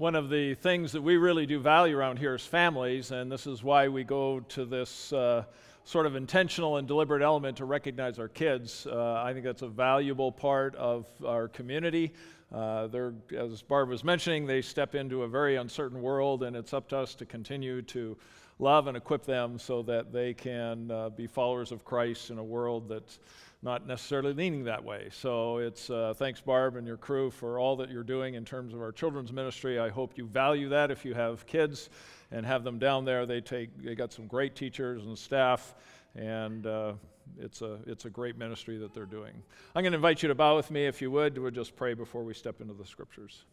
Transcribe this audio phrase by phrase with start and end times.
[0.00, 3.46] one of the things that we really do value around here is families, and this
[3.46, 5.44] is why we go to this uh,
[5.84, 8.86] sort of intentional and deliberate element to recognize our kids.
[8.86, 12.14] Uh, I think that's a valuable part of our community.
[12.50, 16.72] Uh, they're, as Barb was mentioning, they step into a very uncertain world, and it's
[16.72, 18.16] up to us to continue to
[18.58, 22.44] love and equip them so that they can uh, be followers of Christ in a
[22.44, 23.18] world that's
[23.62, 25.08] not necessarily leaning that way.
[25.10, 28.72] So it's uh, thanks, Barb, and your crew for all that you're doing in terms
[28.72, 29.78] of our children's ministry.
[29.78, 31.90] I hope you value that if you have kids
[32.30, 33.26] and have them down there.
[33.26, 35.74] They take they got some great teachers and staff,
[36.14, 36.92] and uh,
[37.38, 39.34] it's a it's a great ministry that they're doing.
[39.74, 41.36] I'm going to invite you to bow with me if you would.
[41.36, 43.44] We'll just pray before we step into the scriptures.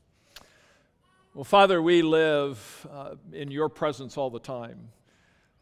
[1.33, 4.89] Well, Father, we live uh, in your presence all the time.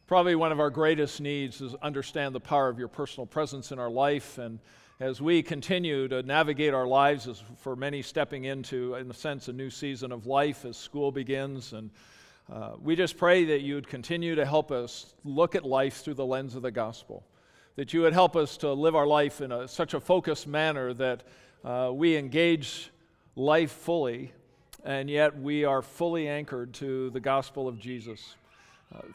[0.08, 3.80] Probably one of our greatest needs is understand the power of your personal presence in
[3.80, 4.38] our life.
[4.38, 4.60] And
[5.00, 9.48] as we continue to navigate our lives, as for many stepping into, in a sense,
[9.48, 11.90] a new season of life as school begins, and
[12.54, 16.14] uh, we just pray that you would continue to help us look at life through
[16.14, 17.26] the lens of the gospel.
[17.76, 20.94] That you would help us to live our life in a, such a focused manner
[20.94, 21.24] that
[21.64, 22.92] uh, we engage
[23.36, 24.34] life fully,
[24.84, 28.36] and yet we are fully anchored to the gospel of Jesus.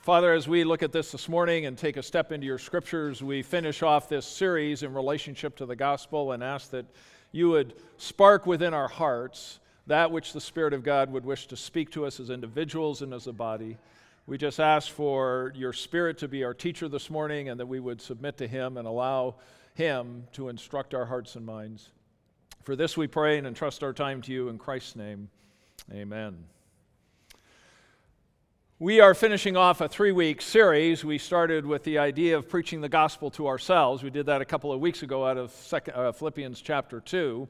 [0.02, 3.22] Father, as we look at this this morning and take a step into your scriptures,
[3.22, 6.86] we finish off this series in relationship to the gospel and ask that
[7.32, 11.56] you would spark within our hearts that which the Spirit of God would wish to
[11.56, 13.76] speak to us as individuals and as a body.
[14.26, 17.80] We just ask for your Spirit to be our teacher this morning and that we
[17.80, 19.36] would submit to Him and allow
[19.74, 21.90] Him to instruct our hearts and minds.
[22.62, 25.30] For this we pray and entrust our time to you in Christ's name.
[25.92, 26.44] Amen.
[28.82, 31.04] We are finishing off a three week series.
[31.04, 34.02] We started with the idea of preaching the gospel to ourselves.
[34.02, 37.46] We did that a couple of weeks ago out of second, uh, Philippians chapter 2.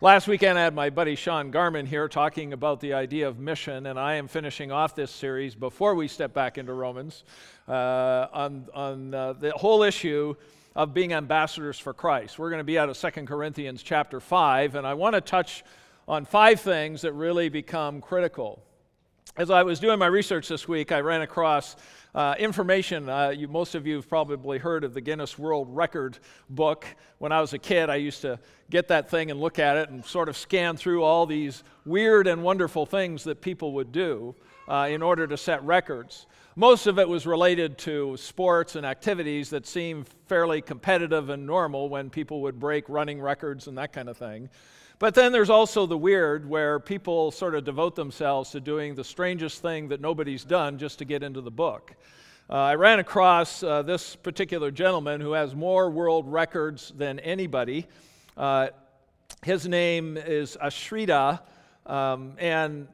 [0.00, 3.86] Last weekend, I had my buddy Sean Garman here talking about the idea of mission,
[3.86, 7.22] and I am finishing off this series before we step back into Romans
[7.68, 10.34] uh, on, on uh, the whole issue
[10.74, 12.36] of being ambassadors for Christ.
[12.36, 15.62] We're going to be out of Second Corinthians chapter 5, and I want to touch
[16.08, 18.60] on five things that really become critical
[19.36, 21.74] as I was doing my research this week, I ran across
[22.14, 23.08] uh, information.
[23.08, 26.18] Uh, you, most of you have probably heard of the Guinness World Record
[26.48, 26.86] book.
[27.18, 28.38] When I was a kid, I used to
[28.70, 32.28] get that thing and look at it and sort of scan through all these weird
[32.28, 34.36] and wonderful things that people would do
[34.68, 36.26] uh, in order to set records.
[36.54, 41.88] Most of it was related to sports and activities that seemed fairly competitive and normal
[41.88, 44.48] when people would break running records and that kind of thing.
[45.04, 49.04] But then there's also the weird where people sort of devote themselves to doing the
[49.04, 51.94] strangest thing that nobody's done just to get into the book.
[52.48, 57.86] Uh, I ran across uh, this particular gentleman who has more world records than anybody.
[58.34, 58.68] Uh,
[59.42, 61.40] his name is Ashrita,
[61.84, 62.88] um, and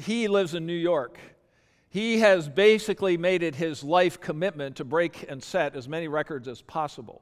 [0.00, 1.18] he lives in New York.
[1.90, 6.48] He has basically made it his life commitment to break and set as many records
[6.48, 7.20] as possible.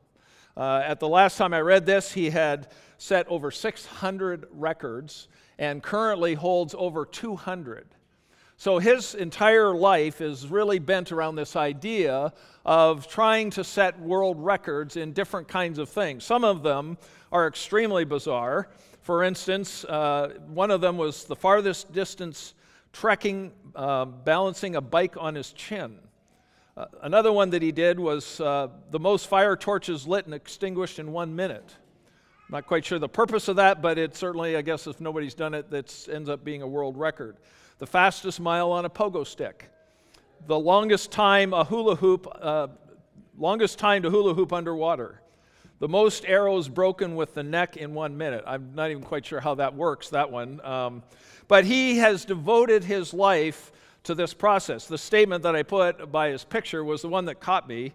[0.56, 2.68] Uh, at the last time I read this, he had
[2.98, 5.28] set over 600 records
[5.58, 7.86] and currently holds over 200.
[8.56, 12.32] So his entire life is really bent around this idea
[12.66, 16.24] of trying to set world records in different kinds of things.
[16.24, 16.98] Some of them
[17.32, 18.68] are extremely bizarre.
[19.00, 22.52] For instance, uh, one of them was the farthest distance
[22.92, 25.98] trekking, uh, balancing a bike on his chin.
[26.76, 30.98] Uh, another one that he did was uh, the most fire torches lit and extinguished
[30.98, 31.74] in one minute.
[32.48, 35.34] I'm Not quite sure the purpose of that, but it certainly, I guess, if nobody's
[35.34, 37.36] done it, that ends up being a world record.
[37.78, 39.68] The fastest mile on a pogo stick.
[40.46, 42.68] The longest time a hula hoop, uh,
[43.36, 45.20] longest time to hula hoop underwater.
[45.80, 48.44] The most arrows broken with the neck in one minute.
[48.46, 50.64] I'm not even quite sure how that works, that one.
[50.64, 51.02] Um,
[51.48, 53.72] but he has devoted his life
[54.04, 54.86] to this process.
[54.86, 57.92] The statement that I put by his picture was the one that caught me.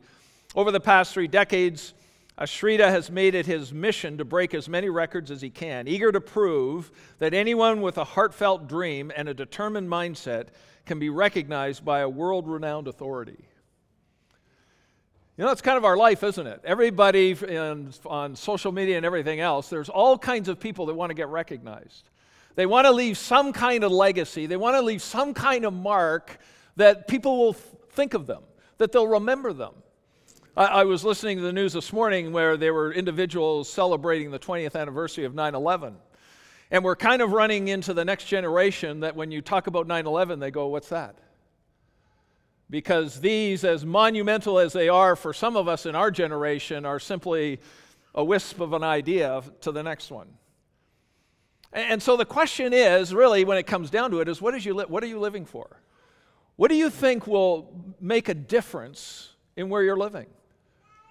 [0.55, 1.93] Over the past three decades,
[2.37, 6.11] Ashrita has made it his mission to break as many records as he can, eager
[6.11, 10.47] to prove that anyone with a heartfelt dream and a determined mindset
[10.85, 13.45] can be recognized by a world renowned authority.
[15.37, 16.61] You know, it's kind of our life, isn't it?
[16.63, 21.09] Everybody in, on social media and everything else, there's all kinds of people that want
[21.09, 22.09] to get recognized.
[22.55, 25.73] They want to leave some kind of legacy, they want to leave some kind of
[25.73, 26.39] mark
[26.77, 28.43] that people will think of them,
[28.77, 29.73] that they'll remember them.
[30.55, 34.39] I, I was listening to the news this morning where there were individuals celebrating the
[34.39, 35.95] 20th anniversary of 9 11.
[36.71, 40.07] And we're kind of running into the next generation that when you talk about 9
[40.07, 41.17] 11, they go, What's that?
[42.69, 46.99] Because these, as monumental as they are for some of us in our generation, are
[46.99, 47.59] simply
[48.15, 50.27] a wisp of an idea to the next one.
[51.73, 54.65] And so the question is really, when it comes down to it, is what, is
[54.65, 55.81] you li- what are you living for?
[56.55, 60.27] What do you think will make a difference in where you're living?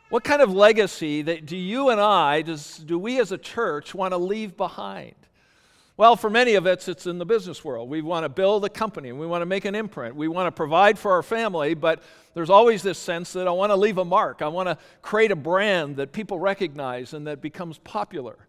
[0.08, 3.94] What kind of legacy that do you and I, does, do we as a church
[3.94, 5.14] want to leave behind?
[5.96, 7.88] Well, for many of us, it's in the business world.
[7.88, 10.52] We want to build a company, we want to make an imprint, we want to
[10.52, 12.02] provide for our family, but
[12.34, 14.42] there's always this sense that I want to leave a mark.
[14.42, 18.43] I want to create a brand that people recognize and that becomes popular.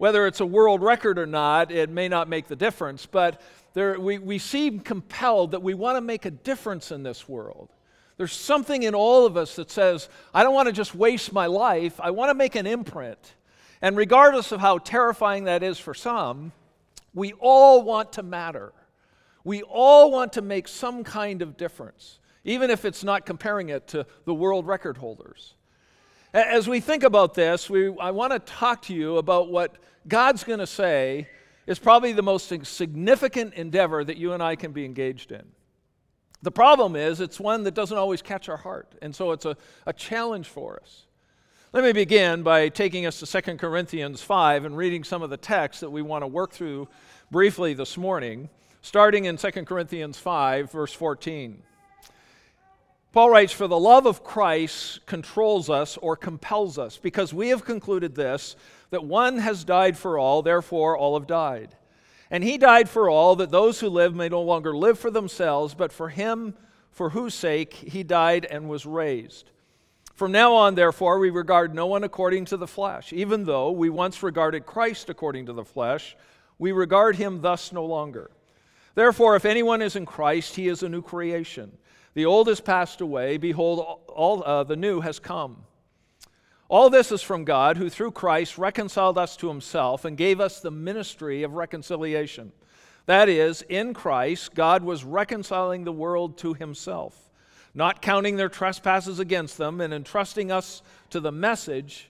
[0.00, 3.38] Whether it's a world record or not, it may not make the difference, but
[3.74, 7.68] there, we, we seem compelled that we want to make a difference in this world.
[8.16, 11.44] There's something in all of us that says, I don't want to just waste my
[11.44, 13.34] life, I want to make an imprint.
[13.82, 16.52] And regardless of how terrifying that is for some,
[17.12, 18.72] we all want to matter.
[19.44, 23.86] We all want to make some kind of difference, even if it's not comparing it
[23.88, 25.56] to the world record holders.
[26.32, 29.74] As we think about this, we, I want to talk to you about what
[30.08, 31.28] God's going to say
[31.66, 35.44] is probably the most significant endeavor that you and I can be engaged in.
[36.42, 39.56] The problem is, it's one that doesn't always catch our heart, and so it's a,
[39.86, 41.06] a challenge for us.
[41.72, 45.36] Let me begin by taking us to 2 Corinthians 5 and reading some of the
[45.36, 46.88] text that we want to work through
[47.30, 48.48] briefly this morning,
[48.82, 51.62] starting in 2 Corinthians 5, verse 14.
[53.12, 57.64] Paul writes, For the love of Christ controls us or compels us, because we have
[57.64, 58.54] concluded this,
[58.90, 61.76] that one has died for all, therefore all have died.
[62.30, 65.74] And he died for all, that those who live may no longer live for themselves,
[65.74, 66.54] but for him
[66.92, 69.50] for whose sake he died and was raised.
[70.14, 73.12] From now on, therefore, we regard no one according to the flesh.
[73.12, 76.16] Even though we once regarded Christ according to the flesh,
[76.58, 78.30] we regard him thus no longer.
[78.94, 81.72] Therefore, if anyone is in Christ, he is a new creation.
[82.14, 83.36] The old has passed away.
[83.36, 85.64] Behold, all uh, the new has come.
[86.68, 90.60] All this is from God, who through Christ reconciled us to himself and gave us
[90.60, 92.52] the ministry of reconciliation.
[93.06, 97.30] That is, in Christ, God was reconciling the world to himself,
[97.74, 102.08] not counting their trespasses against them, and entrusting us to the message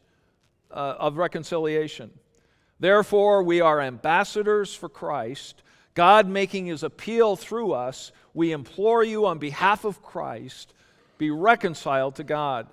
[0.71, 2.11] uh, of reconciliation.
[2.79, 5.63] Therefore, we are ambassadors for Christ
[5.95, 10.73] God making his appeal through us, we implore you on behalf of Christ,
[11.19, 12.67] be reconciled to God.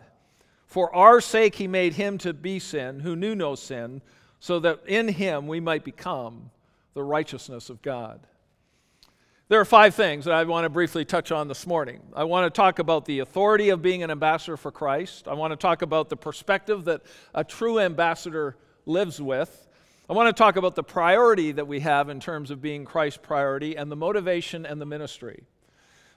[0.65, 4.01] For our sake, he made him to be sin who knew no sin,
[4.39, 6.51] so that in him we might become
[6.93, 8.19] the righteousness of God.
[9.49, 12.01] There are five things that I want to briefly touch on this morning.
[12.13, 15.27] I want to talk about the authority of being an ambassador for Christ.
[15.27, 17.01] I want to talk about the perspective that
[17.33, 19.66] a true ambassador lives with.
[20.09, 23.19] I want to talk about the priority that we have in terms of being Christ's
[23.21, 25.43] priority and the motivation and the ministry.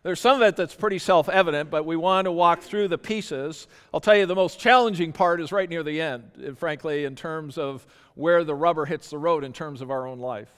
[0.04, 2.98] There's some of it that's pretty self evident, but we want to walk through the
[2.98, 3.66] pieces.
[3.92, 7.58] I'll tell you the most challenging part is right near the end, frankly, in terms
[7.58, 7.84] of
[8.14, 10.52] where the rubber hits the road in terms of our own life.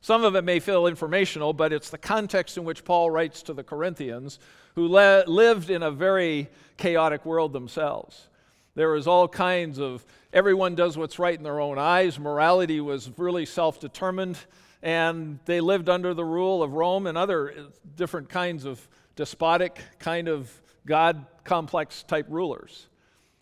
[0.00, 3.52] Some of it may feel informational, but it's the context in which Paul writes to
[3.52, 4.38] the Corinthians,
[4.76, 6.48] who le- lived in a very
[6.78, 8.28] chaotic world themselves.
[8.74, 12.18] There was all kinds of everyone does what's right in their own eyes.
[12.18, 14.38] Morality was really self determined,
[14.82, 17.62] and they lived under the rule of Rome and other uh,
[17.96, 20.50] different kinds of despotic, kind of
[20.86, 22.88] God complex type rulers.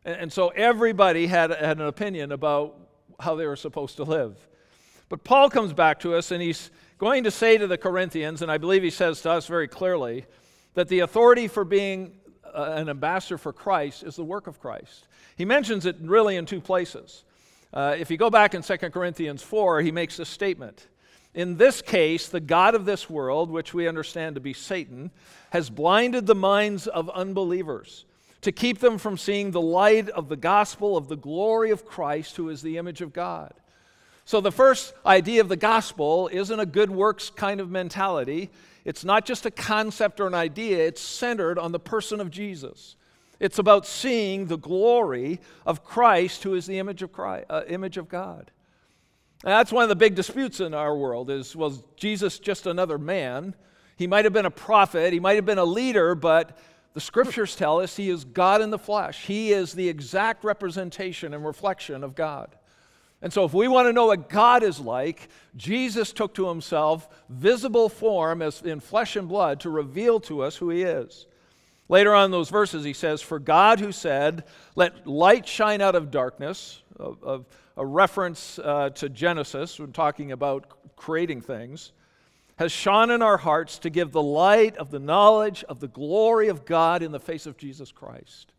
[0.05, 2.77] And, and so everybody had, had an opinion about
[3.21, 4.37] how they were supposed to live.
[5.09, 8.51] But Paul comes back to us and he's going to say to the Corinthians, and
[8.51, 10.27] I believe he says to us very clearly,
[10.75, 12.13] that the authority for being
[12.55, 15.07] uh, an ambassador for Christ is the work of Christ.
[15.37, 17.25] He mentions it really in two places.
[17.73, 20.89] Uh, if you go back in 2 Corinthians 4, he makes this statement.
[21.35, 25.11] In this case, the God of this world, which we understand to be Satan,
[25.51, 28.05] has blinded the minds of unbelievers
[28.41, 32.37] to keep them from seeing the light of the gospel of the glory of Christ,
[32.37, 33.53] who is the image of God.
[34.25, 38.51] So, the first idea of the gospel isn't a good works kind of mentality.
[38.85, 42.97] It's not just a concept or an idea, it's centered on the person of Jesus.
[43.39, 47.97] It's about seeing the glory of Christ, who is the image of, Christ, uh, image
[47.97, 48.51] of God.
[49.43, 52.99] And that's one of the big disputes in our world is, was Jesus just another
[52.99, 53.55] man?
[53.97, 56.59] He might have been a prophet, he might have been a leader, but
[56.93, 59.25] the scriptures tell us he is God in the flesh.
[59.25, 62.57] He is the exact representation and reflection of God.
[63.23, 67.09] And so, if we want to know what God is like, Jesus took to himself
[67.29, 71.27] visible form as in flesh and blood to reveal to us who he is.
[71.89, 75.95] Later on in those verses, he says, For God who said, Let light shine out
[75.95, 77.41] of darkness, a,
[77.77, 81.93] a reference uh, to Genesis when talking about creating things,
[82.57, 86.49] has shone in our hearts to give the light of the knowledge of the glory
[86.49, 88.53] of God in the face of Jesus Christ.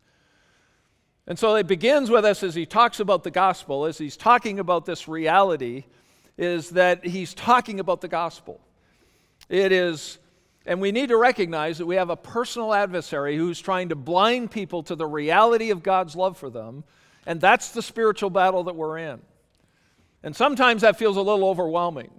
[1.26, 4.58] And so it begins with us as he talks about the gospel, as he's talking
[4.58, 5.84] about this reality.
[6.38, 8.60] is that he's talking about the gospel.
[9.48, 10.18] It is,
[10.66, 14.50] and we need to recognize that we have a personal adversary who's trying to blind
[14.50, 16.84] people to the reality of God's love for them,
[17.26, 19.20] and that's the spiritual battle that we're in.
[20.22, 22.10] And sometimes that feels a little overwhelming.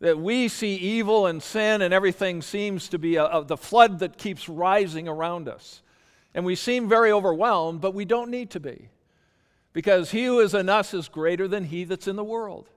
[0.00, 4.00] That we see evil and sin and everything seems to be a, a, the flood
[4.00, 5.82] that keeps rising around us.
[6.34, 8.88] And we seem very overwhelmed, but we don't need to be.
[9.72, 12.68] Because he who is in us is greater than he that's in the world.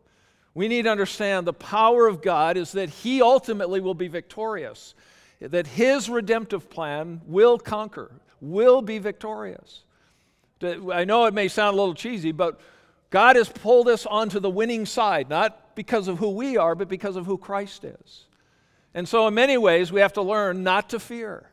[0.54, 4.96] We need to understand the power of God is that he ultimately will be victorious,
[5.40, 8.12] that his redemptive plan will conquer,
[8.42, 9.84] will be victorious.
[10.64, 12.60] I know it may sound a little cheesy, but
[13.12, 16.90] God has pulled us onto the winning side, not because of who we are, but
[16.90, 18.26] because of who Christ is.
[18.94, 21.52] And so, in many ways, we have to learn not to fear,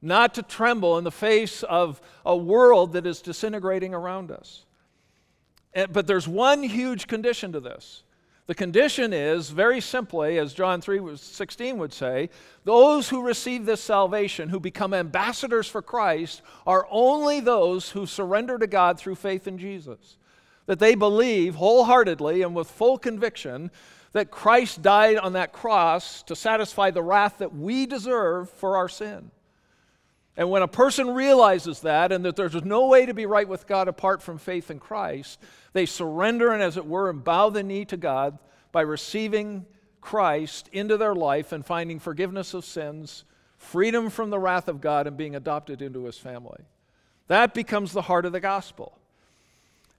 [0.00, 4.64] not to tremble in the face of a world that is disintegrating around us.
[5.74, 8.02] Eh, but there's one huge condition to this.
[8.46, 12.30] The condition is, very simply, as John 3 16 would say,
[12.64, 18.56] those who receive this salvation, who become ambassadors for Christ, are only those who surrender
[18.58, 20.16] to God through faith in Jesus
[20.68, 23.70] that they believe wholeheartedly and with full conviction
[24.12, 28.88] that Christ died on that cross to satisfy the wrath that we deserve for our
[28.88, 29.30] sin.
[30.38, 33.66] And when a person realizes that and that there's no way to be right with
[33.66, 35.40] God apart from faith in Christ,
[35.72, 38.38] they surrender and, as it were, and bow the knee to God
[38.70, 39.66] by receiving
[40.00, 43.24] Christ into their life and finding forgiveness of sins,
[43.56, 46.62] freedom from the wrath of God, and being adopted into his family.
[47.26, 48.96] That becomes the heart of the gospel.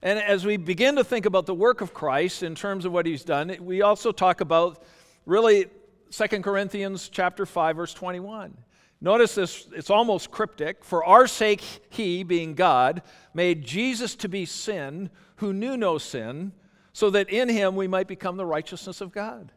[0.00, 3.04] And as we begin to think about the work of Christ in terms of what
[3.04, 4.82] he's done, we also talk about
[5.26, 5.66] really
[6.10, 8.56] 2 Corinthians chapter 5 verse 21.
[9.00, 10.84] Notice this, it's almost cryptic.
[10.84, 13.02] For our sake he, being God,
[13.32, 16.52] made Jesus to be sin who knew no sin,
[16.92, 19.52] so that in him we might become the righteousness of God.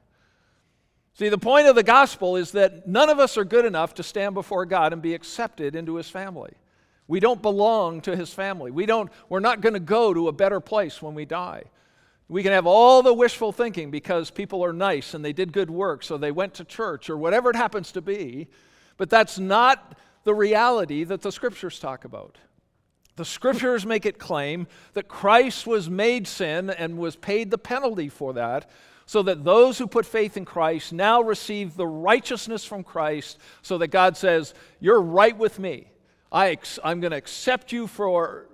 [1.15, 4.03] See, the point of the gospel is that none of us are good enough to
[4.03, 6.53] stand before God and be accepted into his family.
[7.07, 8.71] We don't belong to his family.
[8.71, 11.63] We don't, we're not going to go to a better place when we die.
[12.29, 15.69] We can have all the wishful thinking because people are nice and they did good
[15.69, 18.47] work, so they went to church or whatever it happens to be,
[18.97, 22.37] but that's not the reality that the scriptures talk about.
[23.15, 28.09] The scriptures make it claim that Christ was made sin and was paid the penalty
[28.09, 28.69] for that,
[29.05, 33.77] so that those who put faith in Christ now receive the righteousness from Christ, so
[33.77, 35.87] that God says, You're right with me.
[36.31, 38.47] I am going to accept you for,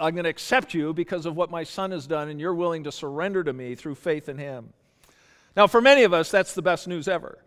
[0.00, 2.84] I'm going to accept you because of what my son has done, and you're willing
[2.84, 4.72] to surrender to me through faith in him.
[5.56, 7.38] Now, for many of us, that's the best news ever.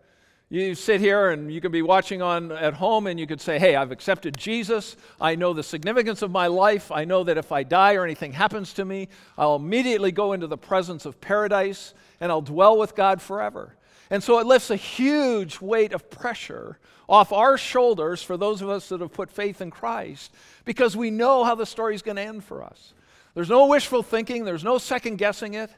[0.52, 3.58] You sit here and you can be watching on at home and you could say,
[3.58, 4.96] Hey, I've accepted Jesus.
[5.18, 6.92] I know the significance of my life.
[6.92, 10.46] I know that if I die or anything happens to me, I'll immediately go into
[10.46, 13.74] the presence of paradise and I'll dwell with God forever.
[14.10, 16.78] And so it lifts a huge weight of pressure
[17.08, 20.34] off our shoulders for those of us that have put faith in Christ
[20.66, 22.92] because we know how the story is going to end for us.
[23.32, 25.70] There's no wishful thinking, there's no second guessing it.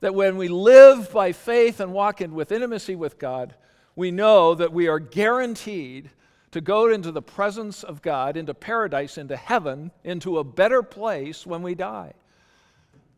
[0.00, 3.54] That when we live by faith and walk in with intimacy with God,
[3.96, 6.10] we know that we are guaranteed
[6.50, 11.46] to go into the presence of God, into paradise, into heaven, into a better place
[11.46, 12.12] when we die.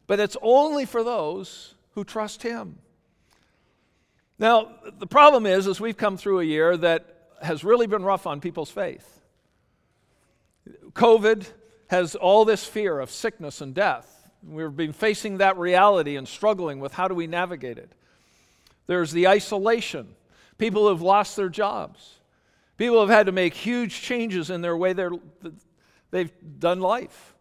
[0.06, 2.78] But it's only for those who trust Him.
[4.38, 7.06] Now, the problem is, is we've come through a year that
[7.42, 9.20] has really been rough on people's faith.
[10.92, 11.46] COVID
[11.88, 14.30] has all this fear of sickness and death.
[14.42, 17.92] We've been facing that reality and struggling with how do we navigate it.
[18.86, 20.15] There's the isolation.
[20.58, 22.20] People have lost their jobs.
[22.76, 24.92] People have had to make huge changes in their way
[26.10, 27.34] they've done life.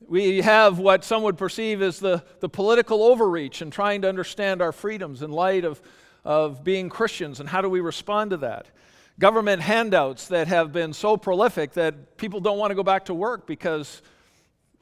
[0.00, 4.62] We have what some would perceive as the, the political overreach and trying to understand
[4.62, 5.80] our freedoms in light of
[6.26, 8.66] of being Christians and how do we respond to that?
[9.18, 13.14] Government handouts that have been so prolific that people don't want to go back to
[13.14, 14.02] work because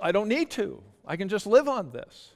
[0.00, 0.82] I don't need to.
[1.06, 2.33] I can just live on this.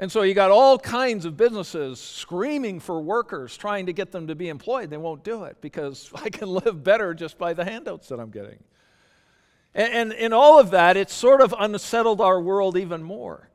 [0.00, 4.28] And so you got all kinds of businesses screaming for workers, trying to get them
[4.28, 4.88] to be employed.
[4.88, 8.30] They won't do it because I can live better just by the handouts that I'm
[8.30, 8.64] getting.
[9.72, 13.50] And, in all of that, it's sort of unsettled our world even more.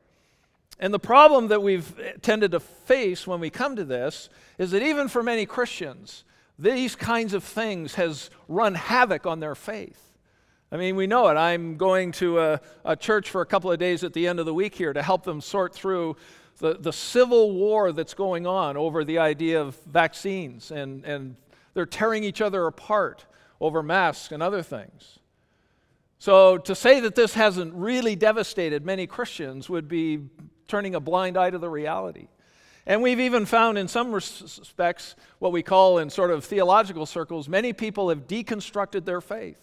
[0.78, 4.70] And the problem that we've eh, tended to face when we come to this is
[4.70, 6.24] that even for many Christians,
[6.58, 10.05] these kinds of things has run havoc on their faith.
[10.76, 11.36] I mean, we know it.
[11.36, 14.44] I'm going to a, a, church for a couple of days at the end of
[14.44, 16.18] the week here to help them sort through
[16.58, 21.36] the, the civil war that's going on over the idea of vaccines, and, and
[21.72, 23.24] they're tearing each other apart
[23.58, 25.18] over masks and other things.
[26.18, 30.24] So, to say that this hasn't really devastated many Christians would be
[30.68, 32.28] turning a blind eye to the reality.
[32.84, 37.48] And we've even found, in some respects, what we call in sort of theological circles,
[37.48, 39.56] many people have deconstructed their faith.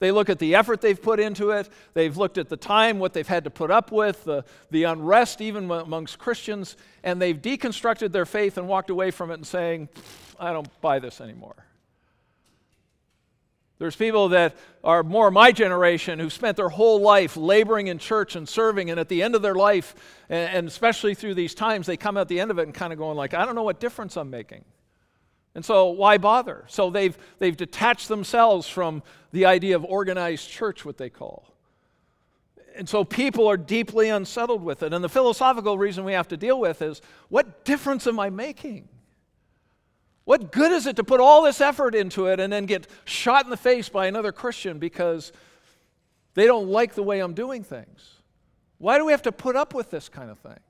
[0.00, 3.12] They look at the effort they've put into it, they've looked at the time, what
[3.12, 8.12] they've had to put up with, the, the unrest even amongst Christians, and they've deconstructed
[8.12, 9.88] their faith and walked away from it and saying,
[10.38, 11.56] I don't buy this anymore.
[13.78, 18.34] There's people that are more my generation who spent their whole life laboring in church
[18.34, 19.94] and serving, and at the end of their life,
[20.28, 22.98] and especially through these times, they come at the end of it and kind of
[22.98, 24.64] going like, I don't know what difference I'm making.
[25.58, 26.62] And so why bother?
[26.68, 31.52] So they've, they've detached themselves from the idea of organized church, what they call.
[32.76, 34.92] And so people are deeply unsettled with it.
[34.92, 38.88] And the philosophical reason we have to deal with is what difference am I making?
[40.26, 43.42] What good is it to put all this effort into it and then get shot
[43.42, 45.32] in the face by another Christian because
[46.34, 48.22] they don't like the way I'm doing things?
[48.78, 50.60] Why do we have to put up with this kind of thing?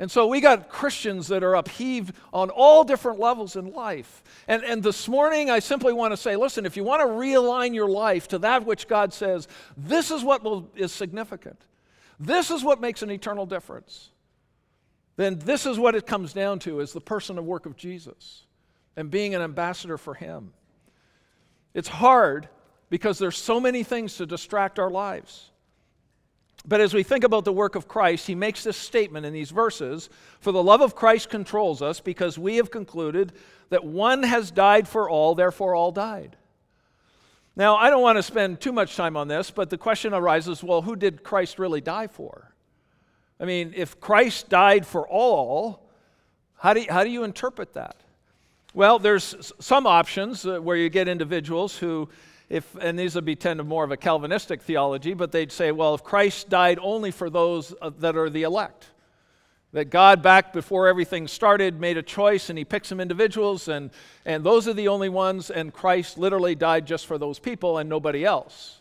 [0.00, 4.24] And so we got Christians that are upheaved on all different levels in life.
[4.48, 7.72] And, and this morning, I simply want to say listen, if you want to realign
[7.72, 11.60] your life to that which God says, this is what will, is significant,
[12.18, 14.10] this is what makes an eternal difference
[15.20, 18.46] then this is what it comes down to is the person and work of Jesus
[18.96, 20.54] and being an ambassador for him.
[21.74, 22.48] It's hard
[22.88, 25.50] because there's so many things to distract our lives.
[26.66, 29.50] But as we think about the work of Christ, he makes this statement in these
[29.50, 33.32] verses For the love of Christ controls us because we have concluded
[33.70, 36.36] that one has died for all, therefore all died.
[37.56, 40.62] Now, I don't want to spend too much time on this, but the question arises
[40.62, 42.54] well, who did Christ really die for?
[43.38, 45.88] I mean, if Christ died for all,
[46.58, 47.96] how do you, how do you interpret that?
[48.72, 52.08] Well, there's some options uh, where you get individuals who,
[52.48, 55.72] if, and these would be tend to more of a Calvinistic theology, but they'd say,
[55.72, 58.86] well, if Christ died only for those uh, that are the elect,
[59.72, 63.90] that God, back before everything started, made a choice and he picked some individuals, and,
[64.24, 67.88] and those are the only ones, and Christ literally died just for those people and
[67.88, 68.80] nobody else.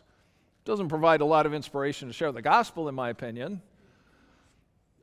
[0.66, 3.62] Doesn't provide a lot of inspiration to share the gospel, in my opinion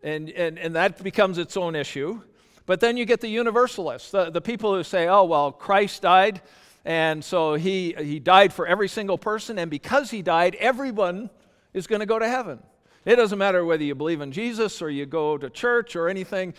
[0.02, 2.20] and, and, and that becomes its own issue.
[2.66, 6.42] But then you get the universalists, the, the people who say, oh, well, Christ died,
[6.84, 11.30] and so he, he died for every single person, and because he died, everyone
[11.72, 12.58] is going to go to heaven.
[13.04, 16.54] It doesn't matter whether you believe in Jesus or you go to church or anything,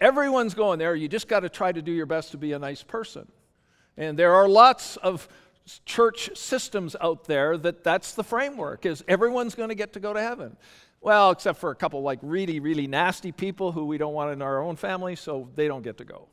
[0.00, 0.94] everyone's going there.
[0.94, 3.26] You just got to try to do your best to be a nice person.
[3.96, 5.28] And there are lots of
[5.84, 10.12] church systems out there that that's the framework is everyone's going to get to go
[10.12, 10.56] to heaven
[11.00, 14.42] well, except for a couple like really, really nasty people who we don't want in
[14.42, 16.28] our own family, so they don't get to go.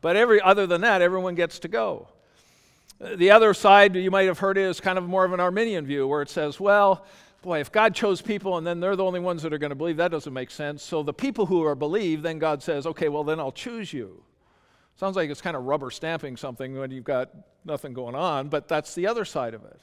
[0.00, 2.08] But every other than that, everyone gets to go.
[3.00, 6.06] The other side you might have heard is kind of more of an Arminian view
[6.08, 7.06] where it says, well,
[7.42, 9.76] boy, if God chose people and then they're the only ones that are going to
[9.76, 10.82] believe, that doesn't make sense.
[10.82, 14.24] So the people who are believed, then God says, okay, well, then I'll choose you.
[14.96, 17.30] Sounds like it's kind of rubber stamping something when you've got
[17.64, 19.78] nothing going on, but that's the other side of it.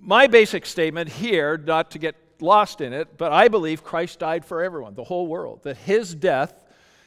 [0.00, 4.44] My basic statement here, not to get lost in it, but I believe Christ died
[4.44, 6.64] for everyone, the whole world, that his death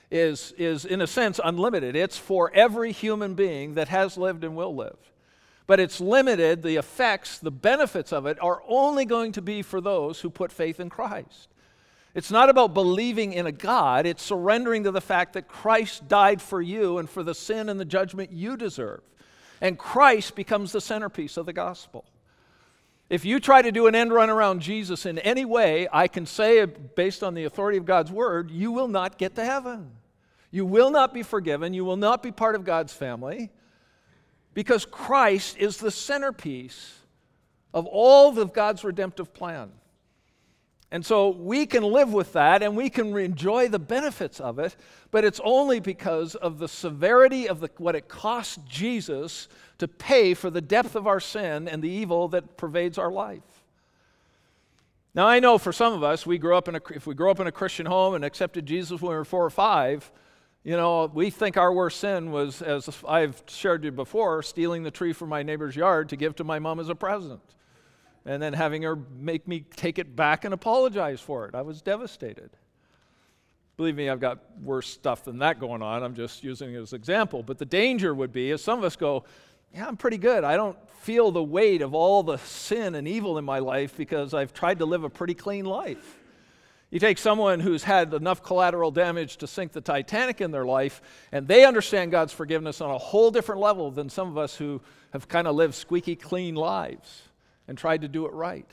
[0.10, 1.96] is, is in a sense, unlimited.
[1.96, 4.98] It's for every human being that has lived and will live.
[5.68, 9.82] But it's limited, the effects, the benefits of it are only going to be for
[9.82, 11.50] those who put faith in Christ.
[12.14, 16.42] It's not about believing in a God, it's surrendering to the fact that Christ died
[16.42, 19.02] for you and for the sin and the judgment you deserve.
[19.60, 22.06] And Christ becomes the centerpiece of the gospel.
[23.10, 26.26] If you try to do an end run around Jesus in any way, I can
[26.26, 29.92] say, based on the authority of God's word, you will not get to heaven.
[30.50, 31.74] You will not be forgiven.
[31.74, 33.52] You will not be part of God's family
[34.56, 36.98] because Christ is the centerpiece
[37.74, 39.72] of all of God's redemptive plan.
[40.92, 44.76] And so we can live with that and we can enjoy the benefits of it,
[45.12, 50.34] but it's only because of the severity of the, what it cost Jesus to pay
[50.34, 53.42] for the depth of our sin and the evil that pervades our life.
[55.14, 57.32] Now, I know for some of us, we grew up in a, if we grew
[57.32, 60.12] up in a Christian home and accepted Jesus when we were four or five,
[60.64, 64.84] you know, we think our worst sin was, as I've shared with you before, stealing
[64.84, 67.42] the tree from my neighbor's yard to give to my mom as a present
[68.26, 71.56] and then having her make me take it back and apologize for it.
[71.56, 72.50] I was devastated.
[73.78, 76.02] Believe me, I've got worse stuff than that going on.
[76.02, 77.44] I'm just using it as an example.
[77.44, 79.26] But the danger would be is some of us go,
[79.76, 80.46] Yeah, I'm pretty good.
[80.46, 84.34] I don't feel the weight of all the sin and evil in my life because
[84.34, 86.18] I've tried to live a pretty clean life.
[86.92, 91.02] You take someone who's had enough collateral damage to sink the Titanic in their life,
[91.34, 94.82] and they understand God's forgiveness on a whole different level than some of us who
[95.12, 97.24] have kind of lived squeaky clean lives
[97.68, 98.72] and tried to do it right.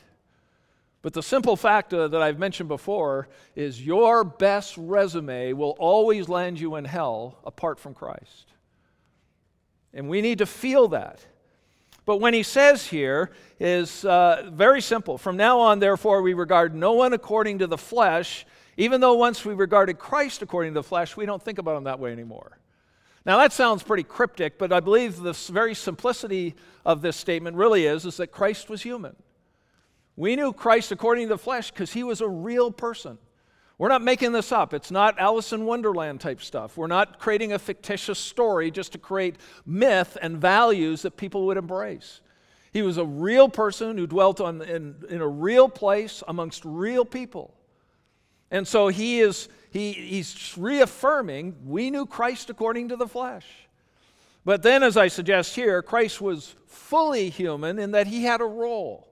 [1.01, 6.29] But the simple fact uh, that I've mentioned before is your best resume will always
[6.29, 8.52] land you in hell apart from Christ.
[9.95, 11.25] And we need to feel that.
[12.05, 15.19] But when he says here is uh, very simple.
[15.19, 18.45] From now on, therefore, we regard no one according to the flesh,
[18.77, 21.85] even though once we regarded Christ according to the flesh, we don't think about him
[21.85, 22.59] that way anymore.
[23.25, 27.87] Now that sounds pretty cryptic, but I believe the very simplicity of this statement really
[27.87, 29.15] is, is that Christ was human.
[30.17, 33.19] We knew Christ according to the flesh because he was a real person.
[33.83, 34.75] We're not making this up.
[34.75, 36.77] It's not Alice in Wonderland type stuff.
[36.77, 41.57] We're not creating a fictitious story just to create myth and values that people would
[41.57, 42.21] embrace.
[42.73, 47.05] He was a real person who dwelt on, in, in a real place amongst real
[47.05, 47.55] people.
[48.53, 53.49] And so he is he, he's reaffirming we knew Christ according to the flesh.
[54.45, 58.47] But then, as I suggest here, Christ was fully human in that he had a
[58.47, 59.12] role.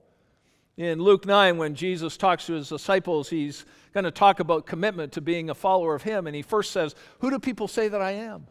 [0.77, 5.11] In Luke 9, when Jesus talks to his disciples, he's going to talk about commitment
[5.13, 6.27] to being a follower of him.
[6.27, 8.47] And he first says, Who do people say that I am?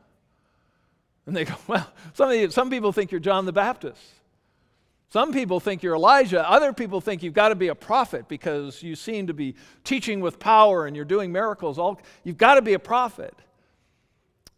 [1.27, 4.03] And they go, Well, some, you, some people think you're John the Baptist.
[5.13, 6.49] Some people think you're Elijah.
[6.49, 10.21] Other people think you've got to be a prophet because you seem to be teaching
[10.21, 11.81] with power and you're doing miracles.
[11.81, 13.35] All, you've got to be a prophet.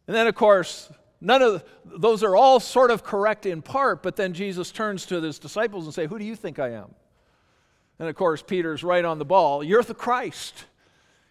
[0.07, 0.91] And then, of course,
[1.23, 5.23] none of those are all sort of correct in part, but then Jesus turns to
[5.23, 6.95] his disciples and say, Who do you think I am?
[7.99, 9.63] And of course, Peter's right on the ball.
[9.63, 10.65] You're the Christ.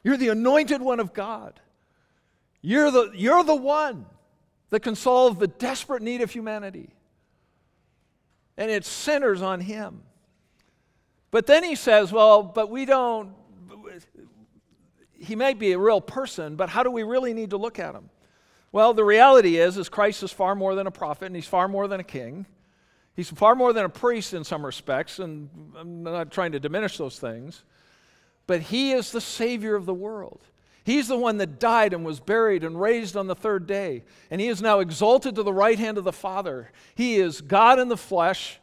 [0.04, 1.60] You're the anointed one of God.
[2.62, 4.06] You're the, you're the one
[4.70, 6.94] that can solve the desperate need of humanity
[8.58, 10.04] and it centers on him.
[11.32, 13.34] But then he says, well, but we don't,
[15.18, 17.96] he might be a real person, but how do we really need to look at
[17.96, 18.10] him?
[18.72, 21.68] Well, the reality is, is Christ is far more than a prophet, and he's far
[21.68, 22.46] more than a king.
[23.16, 26.98] He's far more than a priest in some respects, and I'm not trying to diminish
[26.98, 27.64] those things.
[28.48, 30.42] But he is the Savior of the world.
[30.84, 34.04] He's the one that died and was buried and raised on the third day.
[34.32, 36.72] And he is now exalted to the right hand of the Father.
[36.96, 38.60] He is God in the flesh.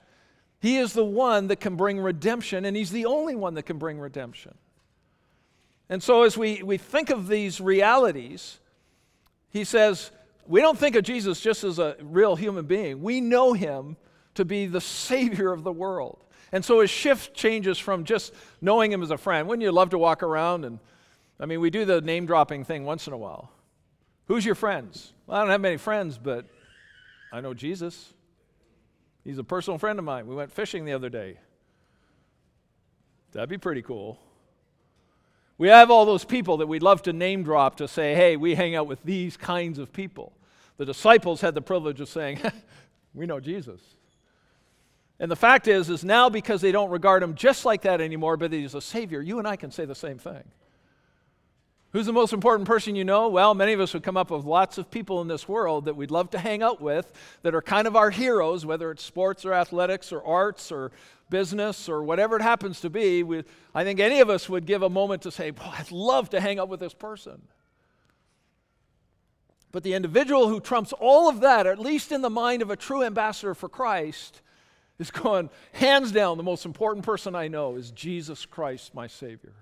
[0.61, 3.78] He is the one that can bring redemption, and he's the only one that can
[3.78, 4.54] bring redemption.
[5.88, 8.58] And so, as we, we think of these realities,
[9.50, 10.11] he says,
[10.46, 13.02] we don't think of Jesus just as a real human being.
[13.02, 13.96] We know him
[14.38, 16.24] to be the Savior of the world.
[16.51, 19.46] And so his shift changes from just knowing him as a friend.
[19.46, 20.81] Wouldn't you love to walk around and
[21.40, 23.51] I mean, we do the name dropping thing once in a while.
[24.27, 25.12] Who's your friends?
[25.27, 26.46] Well, I don't have many friends, but
[27.33, 28.12] I know Jesus.
[29.24, 30.27] He's a personal friend of mine.
[30.27, 31.38] We went fishing the other day.
[33.33, 34.18] That'd be pretty cool.
[35.59, 38.55] We have all those people that we'd love to name drop to say, hey, we
[38.55, 40.33] hang out with these kinds of people.
[40.77, 42.40] The disciples had the privilege of saying,
[43.14, 43.81] we know Jesus.
[45.20, 48.37] And the fact is, is now because they don't regard him just like that anymore,
[48.37, 50.44] but he's a savior, you and I can say the same thing.
[51.92, 53.28] Who's the most important person you know?
[53.28, 55.96] Well, many of us would come up with lots of people in this world that
[55.96, 57.11] we'd love to hang out with
[57.42, 60.92] that are kind of our heroes, whether it's sports or athletics or arts or
[61.31, 63.22] business or whatever it happens to be.
[63.22, 63.42] We,
[63.74, 66.40] I think any of us would give a moment to say, Boy, I'd love to
[66.40, 67.40] hang out with this person.
[69.72, 72.76] But the individual who trumps all of that, at least in the mind of a
[72.76, 74.42] true ambassador for Christ,
[74.98, 79.54] is going, hands down, the most important person I know is Jesus Christ, my Savior.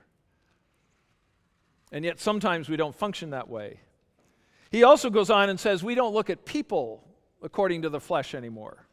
[1.92, 3.80] And yet sometimes we don't function that way.
[4.70, 7.04] He also goes on and says we don't look at people
[7.42, 8.86] according to the flesh anymore.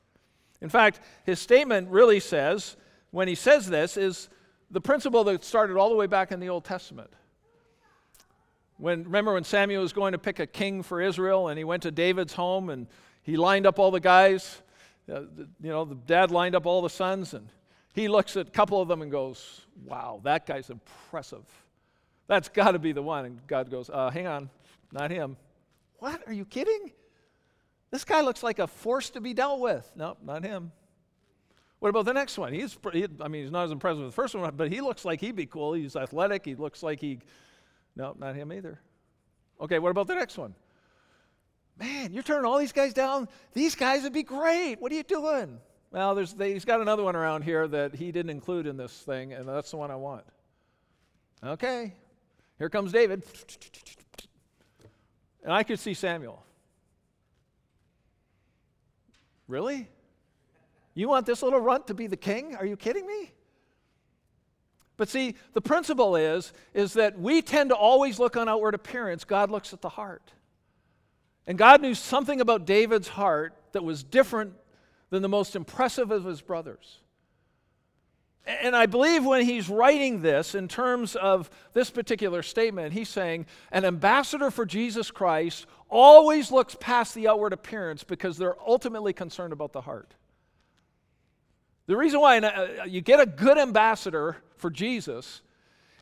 [0.61, 2.77] In fact, his statement really says,
[3.11, 4.29] when he says this, is
[4.69, 7.11] the principle that started all the way back in the Old Testament.
[8.77, 11.83] When, remember when Samuel was going to pick a king for Israel and he went
[11.83, 12.87] to David's home and
[13.21, 14.61] he lined up all the guys,
[15.11, 15.21] uh,
[15.61, 17.49] you know, the dad lined up all the sons and
[17.93, 21.43] he looks at a couple of them and goes, Wow, that guy's impressive.
[22.27, 23.25] That's got to be the one.
[23.25, 24.49] And God goes, uh, Hang on,
[24.91, 25.37] not him.
[25.99, 26.21] What?
[26.27, 26.91] Are you kidding?
[27.91, 29.89] This guy looks like a force to be dealt with.
[29.95, 30.71] No, not him.
[31.79, 32.53] What about the next one?
[32.53, 35.03] He's, he, I mean, he's not as impressive as the first one, but he looks
[35.03, 35.73] like he'd be cool.
[35.73, 36.45] He's athletic.
[36.45, 37.19] He looks like he,
[37.95, 38.79] no, not him either.
[39.59, 40.55] Okay, what about the next one?
[41.77, 43.27] Man, you're turning all these guys down.
[43.53, 44.79] These guys would be great.
[44.79, 45.59] What are you doing?
[45.91, 48.91] Well, there's, they, he's got another one around here that he didn't include in this
[48.91, 50.25] thing, and that's the one I want.
[51.43, 51.93] Okay,
[52.57, 53.23] here comes David.
[55.43, 56.43] And I could see Samuel.
[59.47, 59.89] Really?
[60.93, 62.55] You want this little runt to be the king?
[62.55, 63.33] Are you kidding me?
[64.95, 69.25] But see, the principle is is that we tend to always look on outward appearance.
[69.25, 70.31] God looks at the heart.
[71.45, 74.53] And God knew something about David's heart that was different
[75.09, 76.99] than the most impressive of his brothers.
[78.45, 83.45] And I believe when he's writing this in terms of this particular statement, he's saying
[83.71, 89.53] an ambassador for Jesus Christ always looks past the outward appearance because they're ultimately concerned
[89.53, 90.13] about the heart.
[91.85, 95.41] The reason why uh, you get a good ambassador for Jesus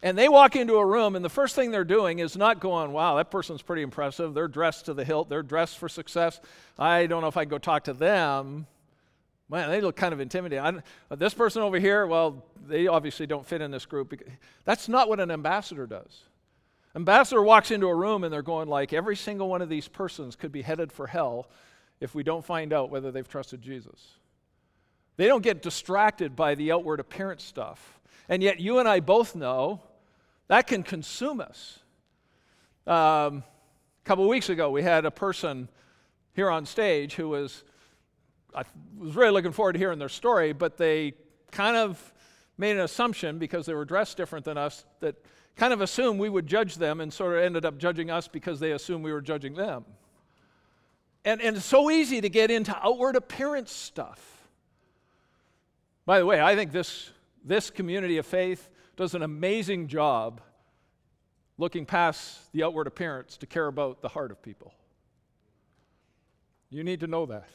[0.03, 2.91] and they walk into a room, and the first thing they're doing is not going,
[2.91, 4.33] wow, that person's pretty impressive.
[4.33, 6.39] They're dressed to the hilt, they're dressed for success.
[6.79, 8.67] I don't know if I go talk to them.
[9.49, 10.81] Man, they look kind of intimidating.
[11.09, 14.13] This person over here, well, they obviously don't fit in this group.
[14.63, 16.23] That's not what an ambassador does.
[16.95, 20.37] Ambassador walks into a room and they're going like every single one of these persons
[20.37, 21.49] could be headed for hell
[21.99, 24.15] if we don't find out whether they've trusted Jesus.
[25.17, 27.99] They don't get distracted by the outward appearance stuff.
[28.29, 29.81] And yet you and I both know
[30.51, 31.79] that can consume us.
[32.85, 35.69] Um, a couple of weeks ago, we had a person
[36.33, 37.63] here on stage who was
[38.53, 38.63] I
[38.99, 41.13] was really looking forward to hearing their story, but they
[41.51, 42.13] kind of
[42.57, 45.15] made an assumption because they were dressed different than us that
[45.55, 48.59] kind of assumed we would judge them and sort of ended up judging us because
[48.59, 49.85] they assumed we were judging them.
[51.23, 54.49] And, and it's so easy to get into outward appearance stuff.
[56.05, 57.09] By the way, I think this,
[57.41, 60.41] this community of faith does an amazing job
[61.57, 64.73] looking past the outward appearance to care about the heart of people.
[66.69, 67.49] You need to know that.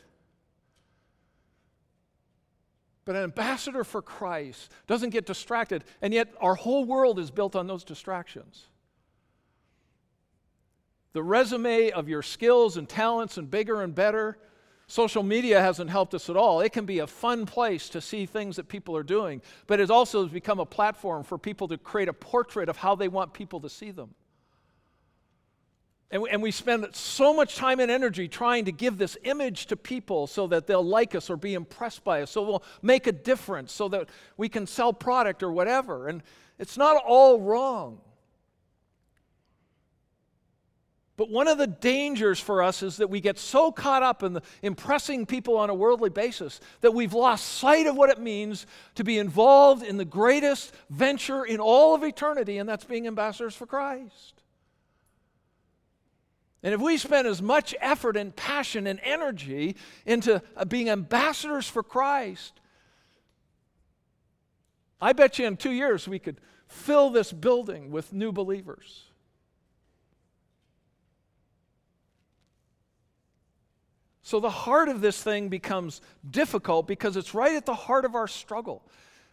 [3.05, 7.57] But an ambassador for Christ doesn't get distracted, and yet our whole world is built
[7.57, 8.67] on those distractions.
[11.13, 14.39] The resume of your skills and talents and bigger and better.
[14.89, 16.61] Social media hasn't helped us at all.
[16.61, 19.91] It can be a fun place to see things that people are doing, but it
[19.91, 23.33] also has become a platform for people to create a portrait of how they want
[23.33, 24.15] people to see them.
[26.13, 29.67] And we, and we spend so much time and energy trying to give this image
[29.67, 33.09] to people so that they'll like us or be impressed by us, so we'll make
[33.09, 36.07] a difference, so that we can sell product or whatever.
[36.07, 36.23] And
[36.61, 38.01] it's not all wrong.
[41.17, 44.39] But one of the dangers for us is that we get so caught up in
[44.63, 49.05] impressing people on a worldly basis that we've lost sight of what it means to
[49.05, 53.67] be involved in the greatest venture in all of eternity, and that's being ambassadors for
[53.67, 54.43] Christ.
[56.63, 61.69] And if we spend as much effort and passion and energy into uh, being ambassadors
[61.69, 62.61] for Christ,
[65.01, 69.06] I bet you in two years we could fill this building with new believers.
[74.27, 78.17] So the heart of this thing becomes difficult because it's right at the heart of
[78.17, 78.83] our struggle.